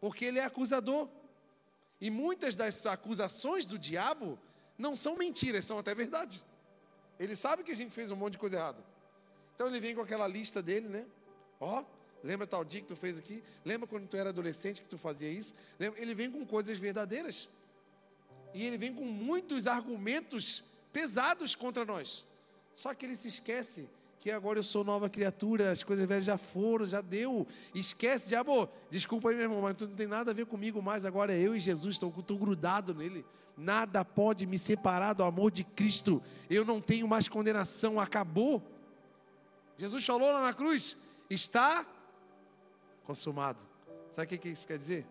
[0.00, 1.08] porque ele é acusador.
[2.00, 4.38] E muitas das acusações do diabo
[4.76, 6.42] não são mentiras, são até verdade.
[7.20, 8.82] Ele sabe que a gente fez um monte de coisa errada.
[9.54, 11.04] Então ele vem com aquela lista dele, né?
[11.60, 11.84] Ó,
[12.24, 13.44] lembra tal dia que tu fez aqui?
[13.62, 15.52] Lembra quando tu era adolescente que tu fazia isso?
[15.78, 17.50] Ele vem com coisas verdadeiras.
[18.54, 20.64] E ele vem com muitos argumentos
[20.94, 22.24] pesados contra nós.
[22.72, 23.86] Só que ele se esquece
[24.20, 27.46] que agora eu sou nova criatura, as coisas velhas já foram, já deu.
[27.74, 28.68] Esquece, diabo.
[28.90, 31.06] Desculpa aí, meu irmão, mas tu não tem nada a ver comigo mais.
[31.06, 33.24] Agora eu e Jesus, estou, estou grudado nele.
[33.56, 36.22] Nada pode me separar do amor de Cristo.
[36.50, 38.62] Eu não tenho mais condenação, acabou.
[39.78, 40.98] Jesus falou lá na cruz:
[41.30, 41.86] está
[43.04, 43.64] consumado.
[44.10, 45.06] Sabe o que isso quer dizer?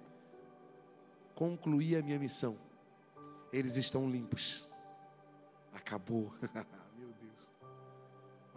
[1.34, 2.55] Concluí a minha missão.
[3.51, 4.68] Eles estão limpos.
[5.74, 6.32] Acabou.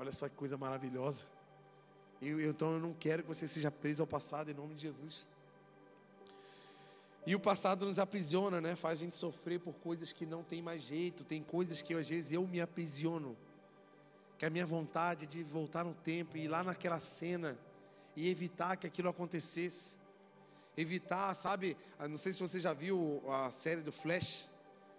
[0.02, 1.24] Olha só que coisa maravilhosa.
[2.20, 5.24] Eu, então eu não quero que você seja preso ao passado em nome de Jesus.
[7.24, 8.74] E o passado nos aprisiona, né?
[8.74, 11.22] Faz a gente sofrer por coisas que não tem mais jeito.
[11.22, 13.36] Tem coisas que às vezes eu me aprisiono.
[14.36, 17.56] Que a minha vontade de voltar no tempo e ir lá naquela cena
[18.16, 19.94] e evitar que aquilo acontecesse.
[20.76, 21.76] Evitar, sabe?
[21.96, 24.50] Ah, não sei se você já viu a série do Flash.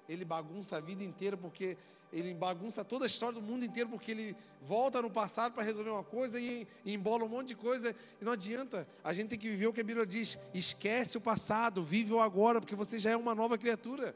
[0.08, 1.78] Ele bagunça a vida inteira porque
[2.14, 5.90] ele bagunça toda a história do mundo inteiro porque ele volta no passado para resolver
[5.90, 8.88] uma coisa e, e, embola um monte de coisa e não adianta.
[9.04, 12.20] A gente tem que viver o que a Bíblia diz: esquece o passado, vive o
[12.20, 14.16] agora, porque você já é uma nova criatura.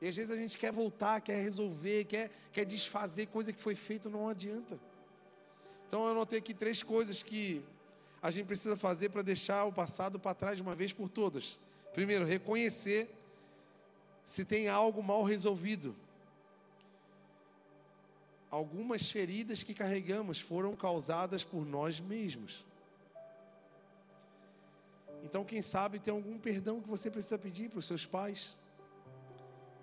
[0.00, 3.74] E às vezes a gente quer voltar, quer resolver, quer, quer desfazer coisa que foi
[3.74, 4.78] feita, não adianta.
[5.88, 7.64] Então eu anotei aqui três coisas que
[8.22, 11.58] a gente precisa fazer para deixar o passado para trás de uma vez por todas.
[11.92, 13.10] Primeiro, reconhecer
[14.24, 15.96] se tem algo mal resolvido
[18.50, 22.66] algumas feridas que carregamos foram causadas por nós mesmos.
[25.22, 28.56] Então, quem sabe tem algum perdão que você precisa pedir para os seus pais,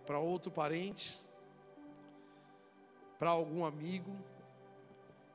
[0.05, 1.23] para outro parente,
[3.19, 4.15] para algum amigo.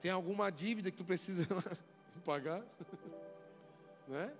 [0.00, 1.46] Tem alguma dívida que tu precisa
[2.24, 2.62] pagar?
[4.08, 4.32] Né?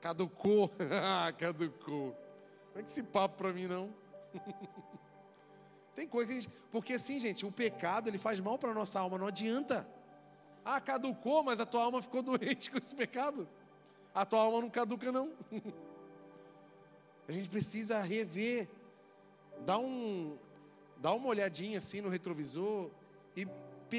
[0.00, 0.70] Caducou.
[1.38, 2.16] Caducou.
[2.74, 3.90] Não é que esse papo para mim não.
[5.94, 6.52] Tem coisa que a gente.
[6.70, 9.86] Porque assim, gente, o pecado ele faz mal para a nossa alma, não adianta.
[10.64, 13.48] Ah, caducou, mas a tua alma ficou doente com esse pecado.
[14.14, 15.32] A tua alma não caduca, não.
[17.28, 18.68] A gente precisa rever,
[19.64, 20.36] dar, um,
[20.96, 22.90] dar uma olhadinha assim no retrovisor
[23.36, 23.46] e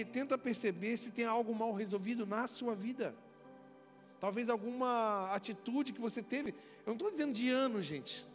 [0.04, 3.16] tenta perceber se tem algo mal resolvido na sua vida.
[4.20, 6.52] Talvez alguma atitude que você teve.
[6.86, 8.28] Eu não estou dizendo de anos, gente.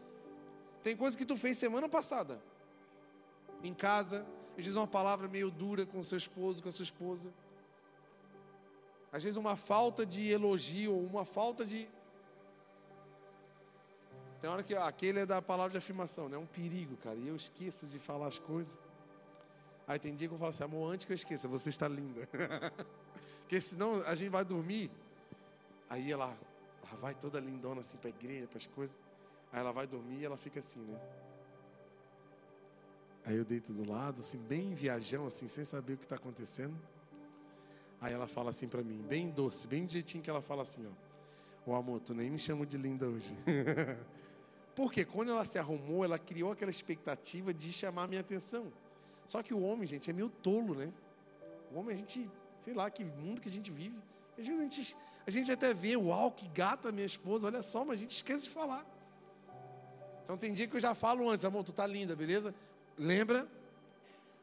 [0.82, 2.40] Tem coisa que tu fez semana passada
[3.66, 7.32] em casa, às vezes uma palavra meio dura com seu esposo, com a sua esposa.
[9.12, 11.88] Às vezes uma falta de elogio uma falta de.
[14.40, 16.36] Tem hora que aquele é da palavra de afirmação, né?
[16.36, 17.16] É um perigo, cara.
[17.16, 18.76] E eu esqueço de falar as coisas.
[19.86, 22.28] Aí tem dia que eu falo assim, amor, antes que eu esqueça, você está linda.
[23.40, 24.90] Porque senão a gente vai dormir.
[25.88, 26.36] Aí ela,
[26.82, 28.96] ela vai toda lindona assim para a igreja, para as coisas.
[29.52, 31.00] Aí ela vai dormir e ela fica assim, né?
[33.26, 36.76] Aí eu deito do lado, assim, bem viajão, assim, sem saber o que está acontecendo.
[38.00, 40.86] Aí ela fala assim para mim, bem doce, bem do jeitinho que ela fala assim,
[40.86, 41.70] ó.
[41.70, 43.36] Ô amor, tu nem me chama de linda hoje.
[44.76, 48.72] Porque quando ela se arrumou, ela criou aquela expectativa de chamar a minha atenção.
[49.24, 50.92] Só que o homem, gente, é meio tolo, né?
[51.72, 53.98] O homem, a gente, sei lá, que mundo que a gente vive.
[54.38, 54.96] Às vezes a gente,
[55.26, 58.44] a gente até vê, uau, que gata minha esposa, olha só, mas a gente esquece
[58.44, 58.86] de falar.
[60.22, 62.54] Então tem dia que eu já falo antes, amor, tu tá linda, beleza?
[62.98, 63.46] Lembra?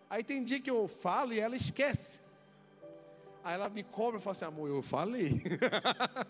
[0.09, 2.19] Aí tem dia que eu falo e ela esquece.
[3.43, 5.41] Aí ela me cobra e fala assim, amor, eu falei.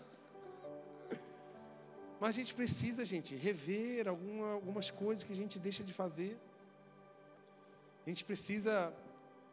[2.18, 6.38] Mas a gente precisa, gente, rever alguma, algumas coisas que a gente deixa de fazer.
[8.06, 8.92] A gente precisa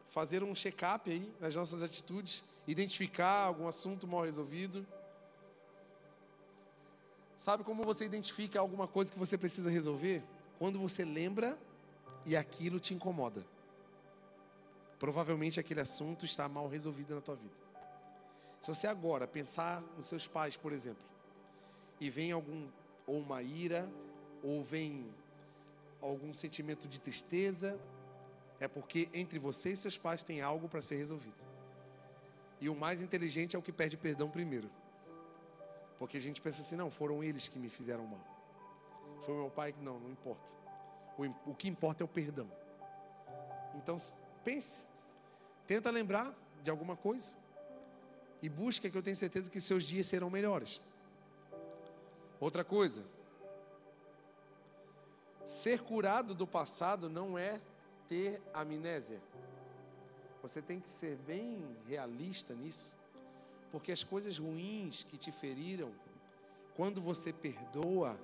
[0.09, 4.85] fazer um check-up aí nas nossas atitudes, identificar algum assunto mal resolvido.
[7.37, 10.23] Sabe como você identifica alguma coisa que você precisa resolver?
[10.57, 11.57] Quando você lembra
[12.25, 13.45] e aquilo te incomoda.
[14.99, 17.55] Provavelmente aquele assunto está mal resolvido na tua vida.
[18.59, 21.03] Se você agora pensar nos seus pais, por exemplo,
[21.99, 22.67] e vem algum
[23.07, 23.89] ou uma ira,
[24.43, 25.09] ou vem
[25.99, 27.79] algum sentimento de tristeza,
[28.59, 31.41] é porque entre você e seus pais tem algo para ser resolvido.
[32.59, 34.69] E o mais inteligente é o que pede perdão primeiro.
[35.97, 38.23] Porque a gente pensa assim, não, foram eles que me fizeram mal.
[39.25, 40.60] Foi meu pai que não, não importa.
[41.17, 42.49] O, o que importa é o perdão.
[43.75, 43.97] Então,
[44.43, 44.85] pense.
[45.67, 46.33] Tenta lembrar
[46.63, 47.35] de alguma coisa.
[48.41, 50.81] E busca que eu tenho certeza que seus dias serão melhores.
[52.39, 53.03] Outra coisa.
[55.45, 57.61] Ser curado do passado não é
[58.07, 59.21] ter amnésia.
[60.41, 62.95] Você tem que ser bem realista nisso,
[63.71, 65.91] porque as coisas ruins que te feriram,
[66.75, 68.17] quando você perdoa,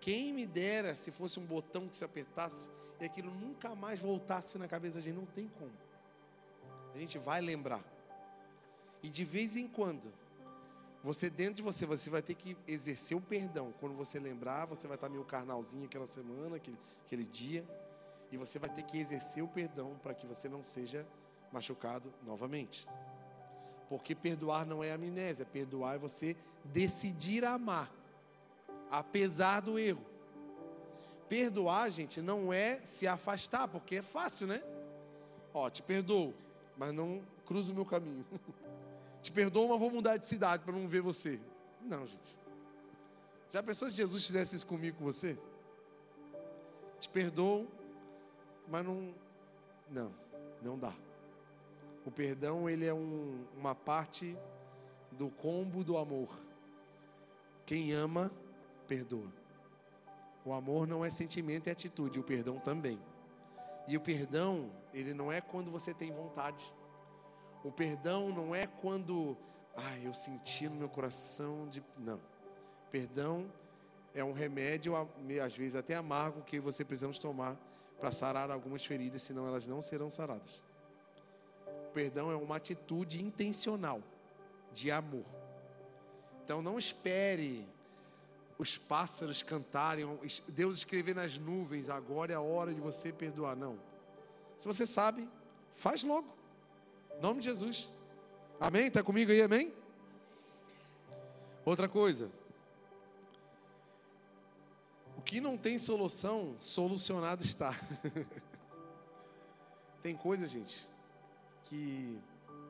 [0.00, 2.70] quem me dera se fosse um botão que se apertasse
[3.00, 5.72] e aquilo nunca mais voltasse na cabeça da gente, não tem como.
[6.94, 7.82] A gente vai lembrar.
[9.02, 10.12] E de vez em quando,
[11.02, 13.74] você dentro de você, você vai ter que exercer o perdão.
[13.78, 17.64] Quando você lembrar, você vai estar meio carnalzinho aquela semana, aquele, aquele dia.
[18.32, 21.06] E você vai ter que exercer o perdão para que você não seja
[21.52, 22.86] machucado novamente.
[23.88, 26.34] Porque perdoar não é amnésia, perdoar é você
[26.64, 27.92] decidir amar,
[28.98, 30.04] apesar do erro.
[31.28, 34.62] Perdoar, gente, não é se afastar, porque é fácil, né?
[35.52, 36.34] Ó, te perdoo,
[36.76, 38.24] mas não cruza o meu caminho.
[39.20, 41.40] te perdoo, mas vou mudar de cidade para não ver você.
[41.82, 42.38] Não, gente.
[43.50, 45.36] Já pensou se Jesus fizesse isso comigo, com você?
[47.00, 47.66] Te perdoo,
[48.68, 49.14] mas não,
[49.90, 50.14] não,
[50.62, 50.94] não dá.
[52.04, 54.36] O perdão ele é um, uma parte
[55.10, 56.28] do combo do amor.
[57.64, 58.30] Quem ama,
[58.84, 59.32] perdoa.
[60.44, 62.20] O amor não é sentimento, é atitude.
[62.20, 62.98] O perdão também.
[63.86, 66.72] E o perdão, ele não é quando você tem vontade.
[67.62, 69.36] O perdão não é quando,
[69.76, 71.82] ah, eu senti no meu coração de.
[71.98, 72.20] Não.
[72.90, 73.50] Perdão
[74.14, 74.94] é um remédio,
[75.42, 77.56] às vezes até amargo, que você precisamos tomar
[77.98, 80.62] para sarar algumas feridas, senão elas não serão saradas.
[81.88, 84.00] O perdão é uma atitude intencional
[84.72, 85.24] de amor.
[86.44, 87.66] Então não espere
[88.58, 90.06] os pássaros cantarem,
[90.48, 93.56] Deus escrever nas nuvens, agora é a hora de você perdoar.
[93.56, 93.78] Não.
[94.58, 95.28] Se você sabe,
[95.74, 96.28] faz logo.
[97.18, 97.90] Em nome de Jesus.
[98.60, 98.86] Amém?
[98.86, 99.72] Está comigo aí, amém?
[101.64, 102.30] Outra coisa
[105.24, 107.74] que não tem solução, solucionado está.
[110.02, 110.86] tem coisa, gente,
[111.64, 112.18] que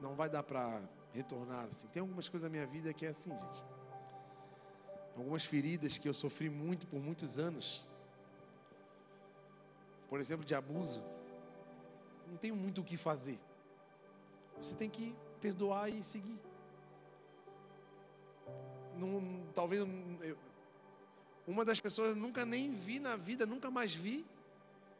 [0.00, 0.80] não vai dar para
[1.12, 1.86] retornar assim.
[1.88, 3.62] Tem algumas coisas na minha vida que é assim, gente.
[5.16, 7.86] Algumas feridas que eu sofri muito por muitos anos.
[10.08, 11.02] Por exemplo, de abuso.
[12.28, 13.38] Não tenho muito o que fazer.
[14.58, 16.38] Você tem que perdoar e seguir.
[18.96, 20.36] Não, talvez eu,
[21.46, 24.24] uma das pessoas nunca nem vi na vida, nunca mais vi,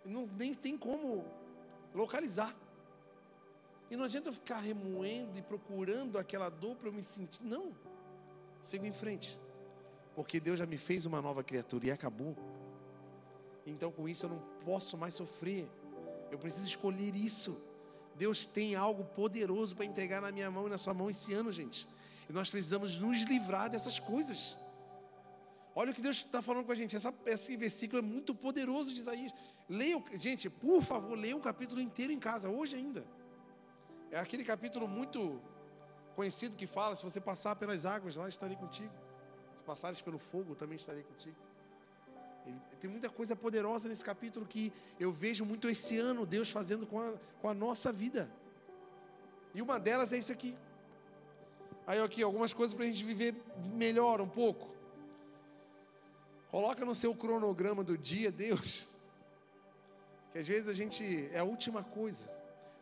[0.05, 1.25] não, nem tem como
[1.95, 2.55] localizar.
[3.91, 7.43] E não adianta eu ficar remoendo e procurando aquela dor para eu me sentir.
[7.43, 7.73] Não.
[8.61, 9.39] Sigo em frente.
[10.15, 12.37] Porque Deus já me fez uma nova criatura e acabou.
[13.67, 15.69] Então com isso eu não posso mais sofrer.
[16.31, 17.61] Eu preciso escolher isso.
[18.17, 21.53] Deus tem algo poderoso para entregar na minha mão e na sua mão esse ano,
[21.53, 21.89] gente.
[22.29, 24.57] E nós precisamos nos livrar dessas coisas.
[25.75, 26.95] Olha o que Deus está falando com a gente.
[26.95, 29.33] Essa, esse versículo é muito poderoso de Isaías.
[29.69, 33.05] Leia, gente, por favor, leia o capítulo inteiro em casa, hoje ainda.
[34.11, 35.41] É aquele capítulo muito
[36.15, 38.93] conhecido que fala: se você passar pelas águas, lá estarei contigo.
[39.55, 41.37] Se passares pelo fogo, também estarei contigo.
[42.47, 46.87] Ele, tem muita coisa poderosa nesse capítulo que eu vejo muito esse ano Deus fazendo
[46.87, 48.31] com a, com a nossa vida.
[49.55, 50.57] E uma delas é isso aqui.
[51.87, 53.35] Aí aqui, algumas coisas para a gente viver
[53.75, 54.75] melhor um pouco.
[56.51, 58.89] Coloca no seu cronograma do dia, Deus.
[60.33, 62.29] Que às vezes a gente é a última coisa.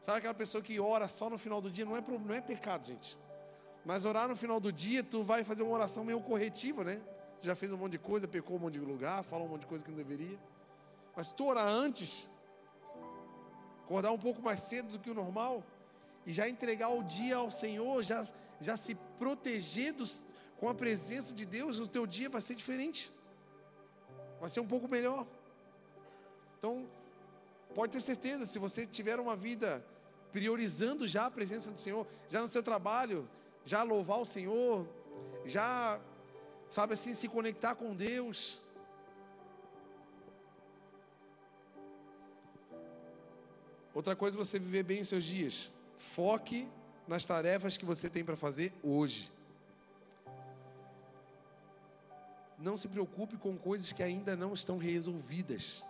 [0.00, 1.84] Sabe aquela pessoa que ora só no final do dia?
[1.84, 3.18] Não é, não é pecado, gente.
[3.84, 7.00] Mas orar no final do dia, tu vai fazer uma oração meio corretiva, né?
[7.40, 9.62] Tu já fez um monte de coisa, pecou um monte de lugar, falou um monte
[9.62, 10.38] de coisa que não deveria.
[11.16, 12.30] Mas tu orar antes,
[13.84, 15.64] acordar um pouco mais cedo do que o normal,
[16.24, 18.24] e já entregar o dia ao Senhor, já,
[18.60, 20.24] já se proteger dos,
[20.58, 23.12] com a presença de Deus, o teu dia vai ser diferente
[24.42, 25.24] vai ser um pouco melhor.
[26.58, 26.84] Então,
[27.76, 29.86] pode ter certeza, se você tiver uma vida
[30.32, 33.30] priorizando já a presença do Senhor, já no seu trabalho,
[33.64, 34.86] já louvar o Senhor,
[35.44, 36.00] já
[36.72, 38.58] Sabe assim, se conectar com Deus.
[43.92, 45.70] Outra coisa, você viver bem os seus dias.
[45.98, 46.66] Foque
[47.06, 49.30] nas tarefas que você tem para fazer hoje.
[52.58, 55.84] Não se preocupe com coisas que ainda não estão resolvidas.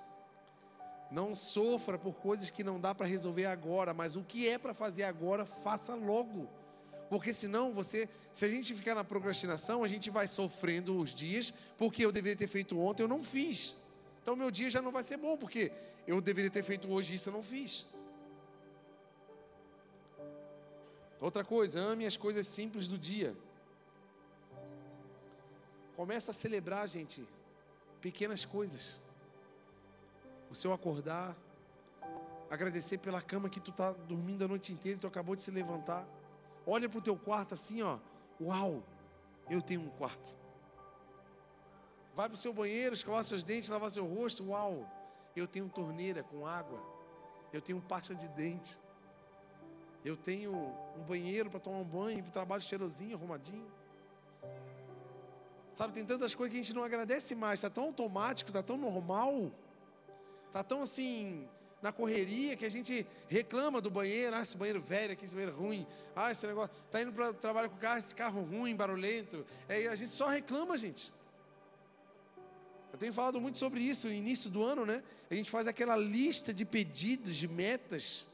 [1.12, 4.74] Não sofra por coisas que não dá para resolver agora, mas o que é para
[4.74, 6.48] fazer agora, faça logo.
[7.12, 11.52] Porque senão você, se a gente ficar na procrastinação, a gente vai sofrendo os dias,
[11.76, 13.76] porque eu deveria ter feito ontem, eu não fiz.
[14.22, 15.70] Então meu dia já não vai ser bom, porque
[16.06, 17.86] eu deveria ter feito hoje isso, eu não fiz.
[21.20, 23.36] Outra coisa, ame as coisas simples do dia.
[25.94, 27.22] Começa a celebrar, gente,
[28.00, 29.02] pequenas coisas.
[30.50, 31.36] O seu acordar,
[32.48, 35.50] agradecer pela cama que tu está dormindo a noite inteira e tu acabou de se
[35.50, 36.08] levantar.
[36.66, 37.98] Olha para o teu quarto assim, ó.
[38.40, 38.82] Uau,
[39.48, 40.36] eu tenho um quarto.
[42.14, 44.48] Vai para o seu banheiro, escovar seus dentes, lavar seu rosto.
[44.48, 44.86] Uau,
[45.34, 46.80] eu tenho torneira com água.
[47.52, 48.78] Eu tenho pasta de dente.
[50.04, 50.52] Eu tenho
[50.96, 53.70] um banheiro para tomar um banho, para o trabalho cheirosinho, arrumadinho.
[55.74, 57.60] Sabe, tem tantas coisas que a gente não agradece mais.
[57.60, 59.50] Está tão automático, está tão normal.
[60.48, 61.48] Está tão assim,
[61.82, 65.56] na correria que a gente reclama do banheiro, ah, esse banheiro velho aqui, esse banheiro
[65.56, 69.88] ruim, ah, esse negócio, tá indo para trabalhar com carro, esse carro ruim, barulhento, é,
[69.88, 71.12] a gente só reclama, gente.
[72.92, 75.02] Eu tenho falado muito sobre isso no início do ano, né?
[75.30, 78.28] A gente faz aquela lista de pedidos, de metas.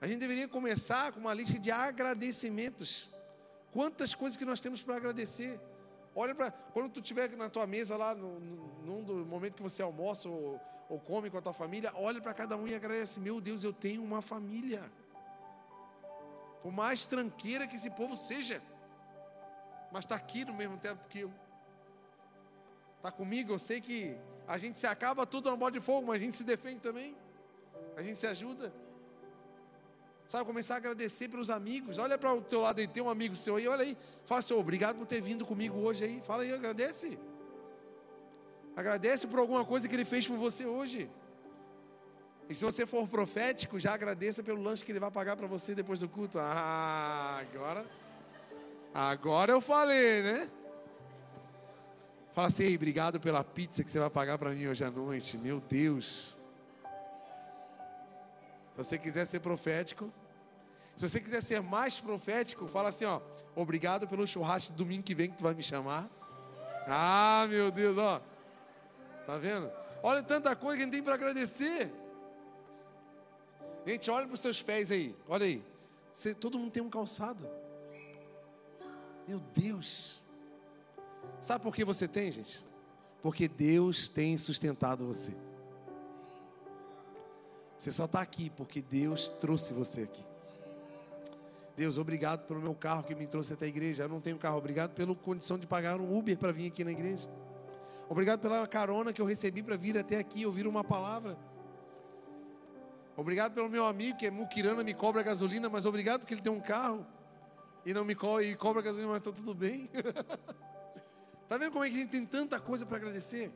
[0.00, 3.08] A gente deveria começar com uma lista de agradecimentos.
[3.72, 5.60] Quantas coisas que nós temos para agradecer.
[6.18, 10.26] Olha para quando tu estiver na tua mesa lá, no, no, momento que você almoça
[10.26, 10.58] ou,
[10.88, 13.72] ou come com a tua família, olha para cada um e agradece: Meu Deus, eu
[13.72, 14.90] tenho uma família.
[16.62, 18.62] Por mais tranqueira que esse povo seja,
[19.92, 21.32] mas está aqui no mesmo tempo que eu.
[22.96, 24.16] Está comigo, eu sei que
[24.48, 27.14] a gente se acaba tudo no modo de fogo, mas a gente se defende também.
[27.94, 28.72] A gente se ajuda.
[30.28, 31.98] Sabe, começar a agradecer pelos amigos.
[31.98, 33.96] Olha para o teu lado aí, tem um amigo seu aí, olha aí.
[34.24, 36.20] Fala, Senhor, obrigado por ter vindo comigo hoje aí.
[36.26, 37.18] Fala aí, agradece.
[38.74, 41.08] Agradece por alguma coisa que ele fez por você hoje.
[42.48, 45.74] E se você for profético, já agradeça pelo lanche que ele vai pagar para você
[45.74, 46.38] depois do culto.
[46.40, 47.86] Ah, agora.
[48.92, 50.50] Agora eu falei, né?
[52.32, 55.38] Fala assim, obrigado pela pizza que você vai pagar para mim hoje à noite.
[55.38, 56.38] Meu Deus.
[58.76, 60.12] Se você quiser ser profético,
[60.94, 63.22] se você quiser ser mais profético, fala assim, ó,
[63.54, 66.10] obrigado pelo churrasco domingo que vem que tu vai me chamar.
[66.86, 68.20] Ah, meu Deus, ó.
[69.24, 69.72] Tá vendo?
[70.02, 71.90] Olha tanta coisa que a gente tem para agradecer.
[73.86, 75.16] Gente, olha para os seus pés aí.
[75.26, 75.64] Olha aí.
[76.12, 77.48] Você, todo mundo tem um calçado.
[79.26, 80.22] Meu Deus.
[81.40, 82.62] Sabe por que você tem, gente?
[83.22, 85.34] Porque Deus tem sustentado você.
[87.78, 90.24] Você só está aqui porque Deus trouxe você aqui.
[91.76, 94.04] Deus, obrigado pelo meu carro que me trouxe até a igreja.
[94.04, 94.56] Eu não tenho carro.
[94.56, 97.28] Obrigado pela condição de pagar um Uber para vir aqui na igreja.
[98.08, 101.36] Obrigado pela carona que eu recebi para vir até aqui ouvir uma palavra.
[103.16, 106.52] Obrigado pelo meu amigo que é muquirana, me cobra gasolina, mas obrigado porque ele tem
[106.52, 107.04] um carro
[107.84, 109.90] e não me co e cobra gasolina, mas está tudo bem.
[111.42, 113.50] Está vendo como é que a gente tem tanta coisa para agradecer?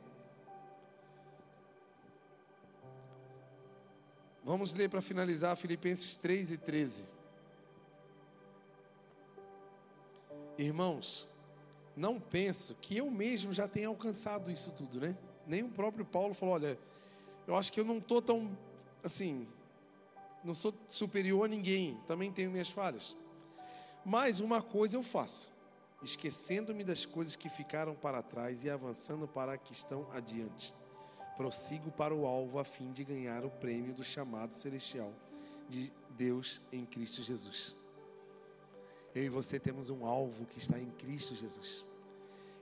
[4.51, 7.05] Vamos ler para finalizar Filipenses 3 e 13.
[10.57, 11.25] Irmãos,
[11.95, 15.15] não penso que eu mesmo já tenha alcançado isso tudo, né?
[15.47, 16.77] Nem o próprio Paulo falou: olha,
[17.47, 18.51] eu acho que eu não estou tão,
[19.01, 19.47] assim,
[20.43, 23.15] não sou superior a ninguém, também tenho minhas falhas.
[24.03, 25.49] Mas uma coisa eu faço,
[26.03, 30.73] esquecendo-me das coisas que ficaram para trás e avançando para a que estão adiante
[31.37, 35.13] prossigo para o alvo a fim de ganhar o prêmio do chamado celestial
[35.69, 37.75] de Deus em Cristo Jesus.
[39.13, 41.85] Eu e você temos um alvo que está em Cristo Jesus.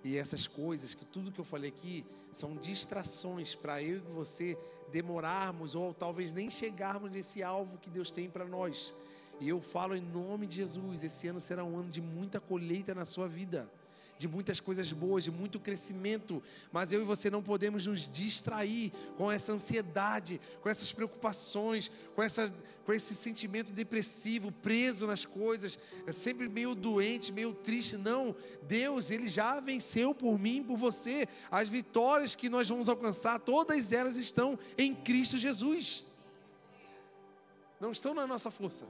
[0.04, 4.58] E essas coisas, que tudo que eu falei aqui, são distrações para eu e você
[4.92, 8.96] demorarmos ou talvez nem chegarmos nesse alvo que Deus tem para nós.
[9.40, 12.96] E eu falo em nome de Jesus: esse ano será um ano de muita colheita
[12.96, 13.70] na sua vida
[14.20, 16.44] de muitas coisas boas, de muito crescimento,
[16.74, 22.22] mas eu e você não podemos nos distrair com essa ansiedade, com essas preocupações, com,
[22.22, 22.54] essa,
[22.86, 27.96] com esse sentimento depressivo, preso nas coisas, é sempre meio doente, meio triste.
[27.96, 31.26] Não, Deus, Ele já venceu por mim, por você.
[31.50, 36.04] As vitórias que nós vamos alcançar, todas elas estão em Cristo Jesus.
[37.80, 38.86] Não estão na nossa força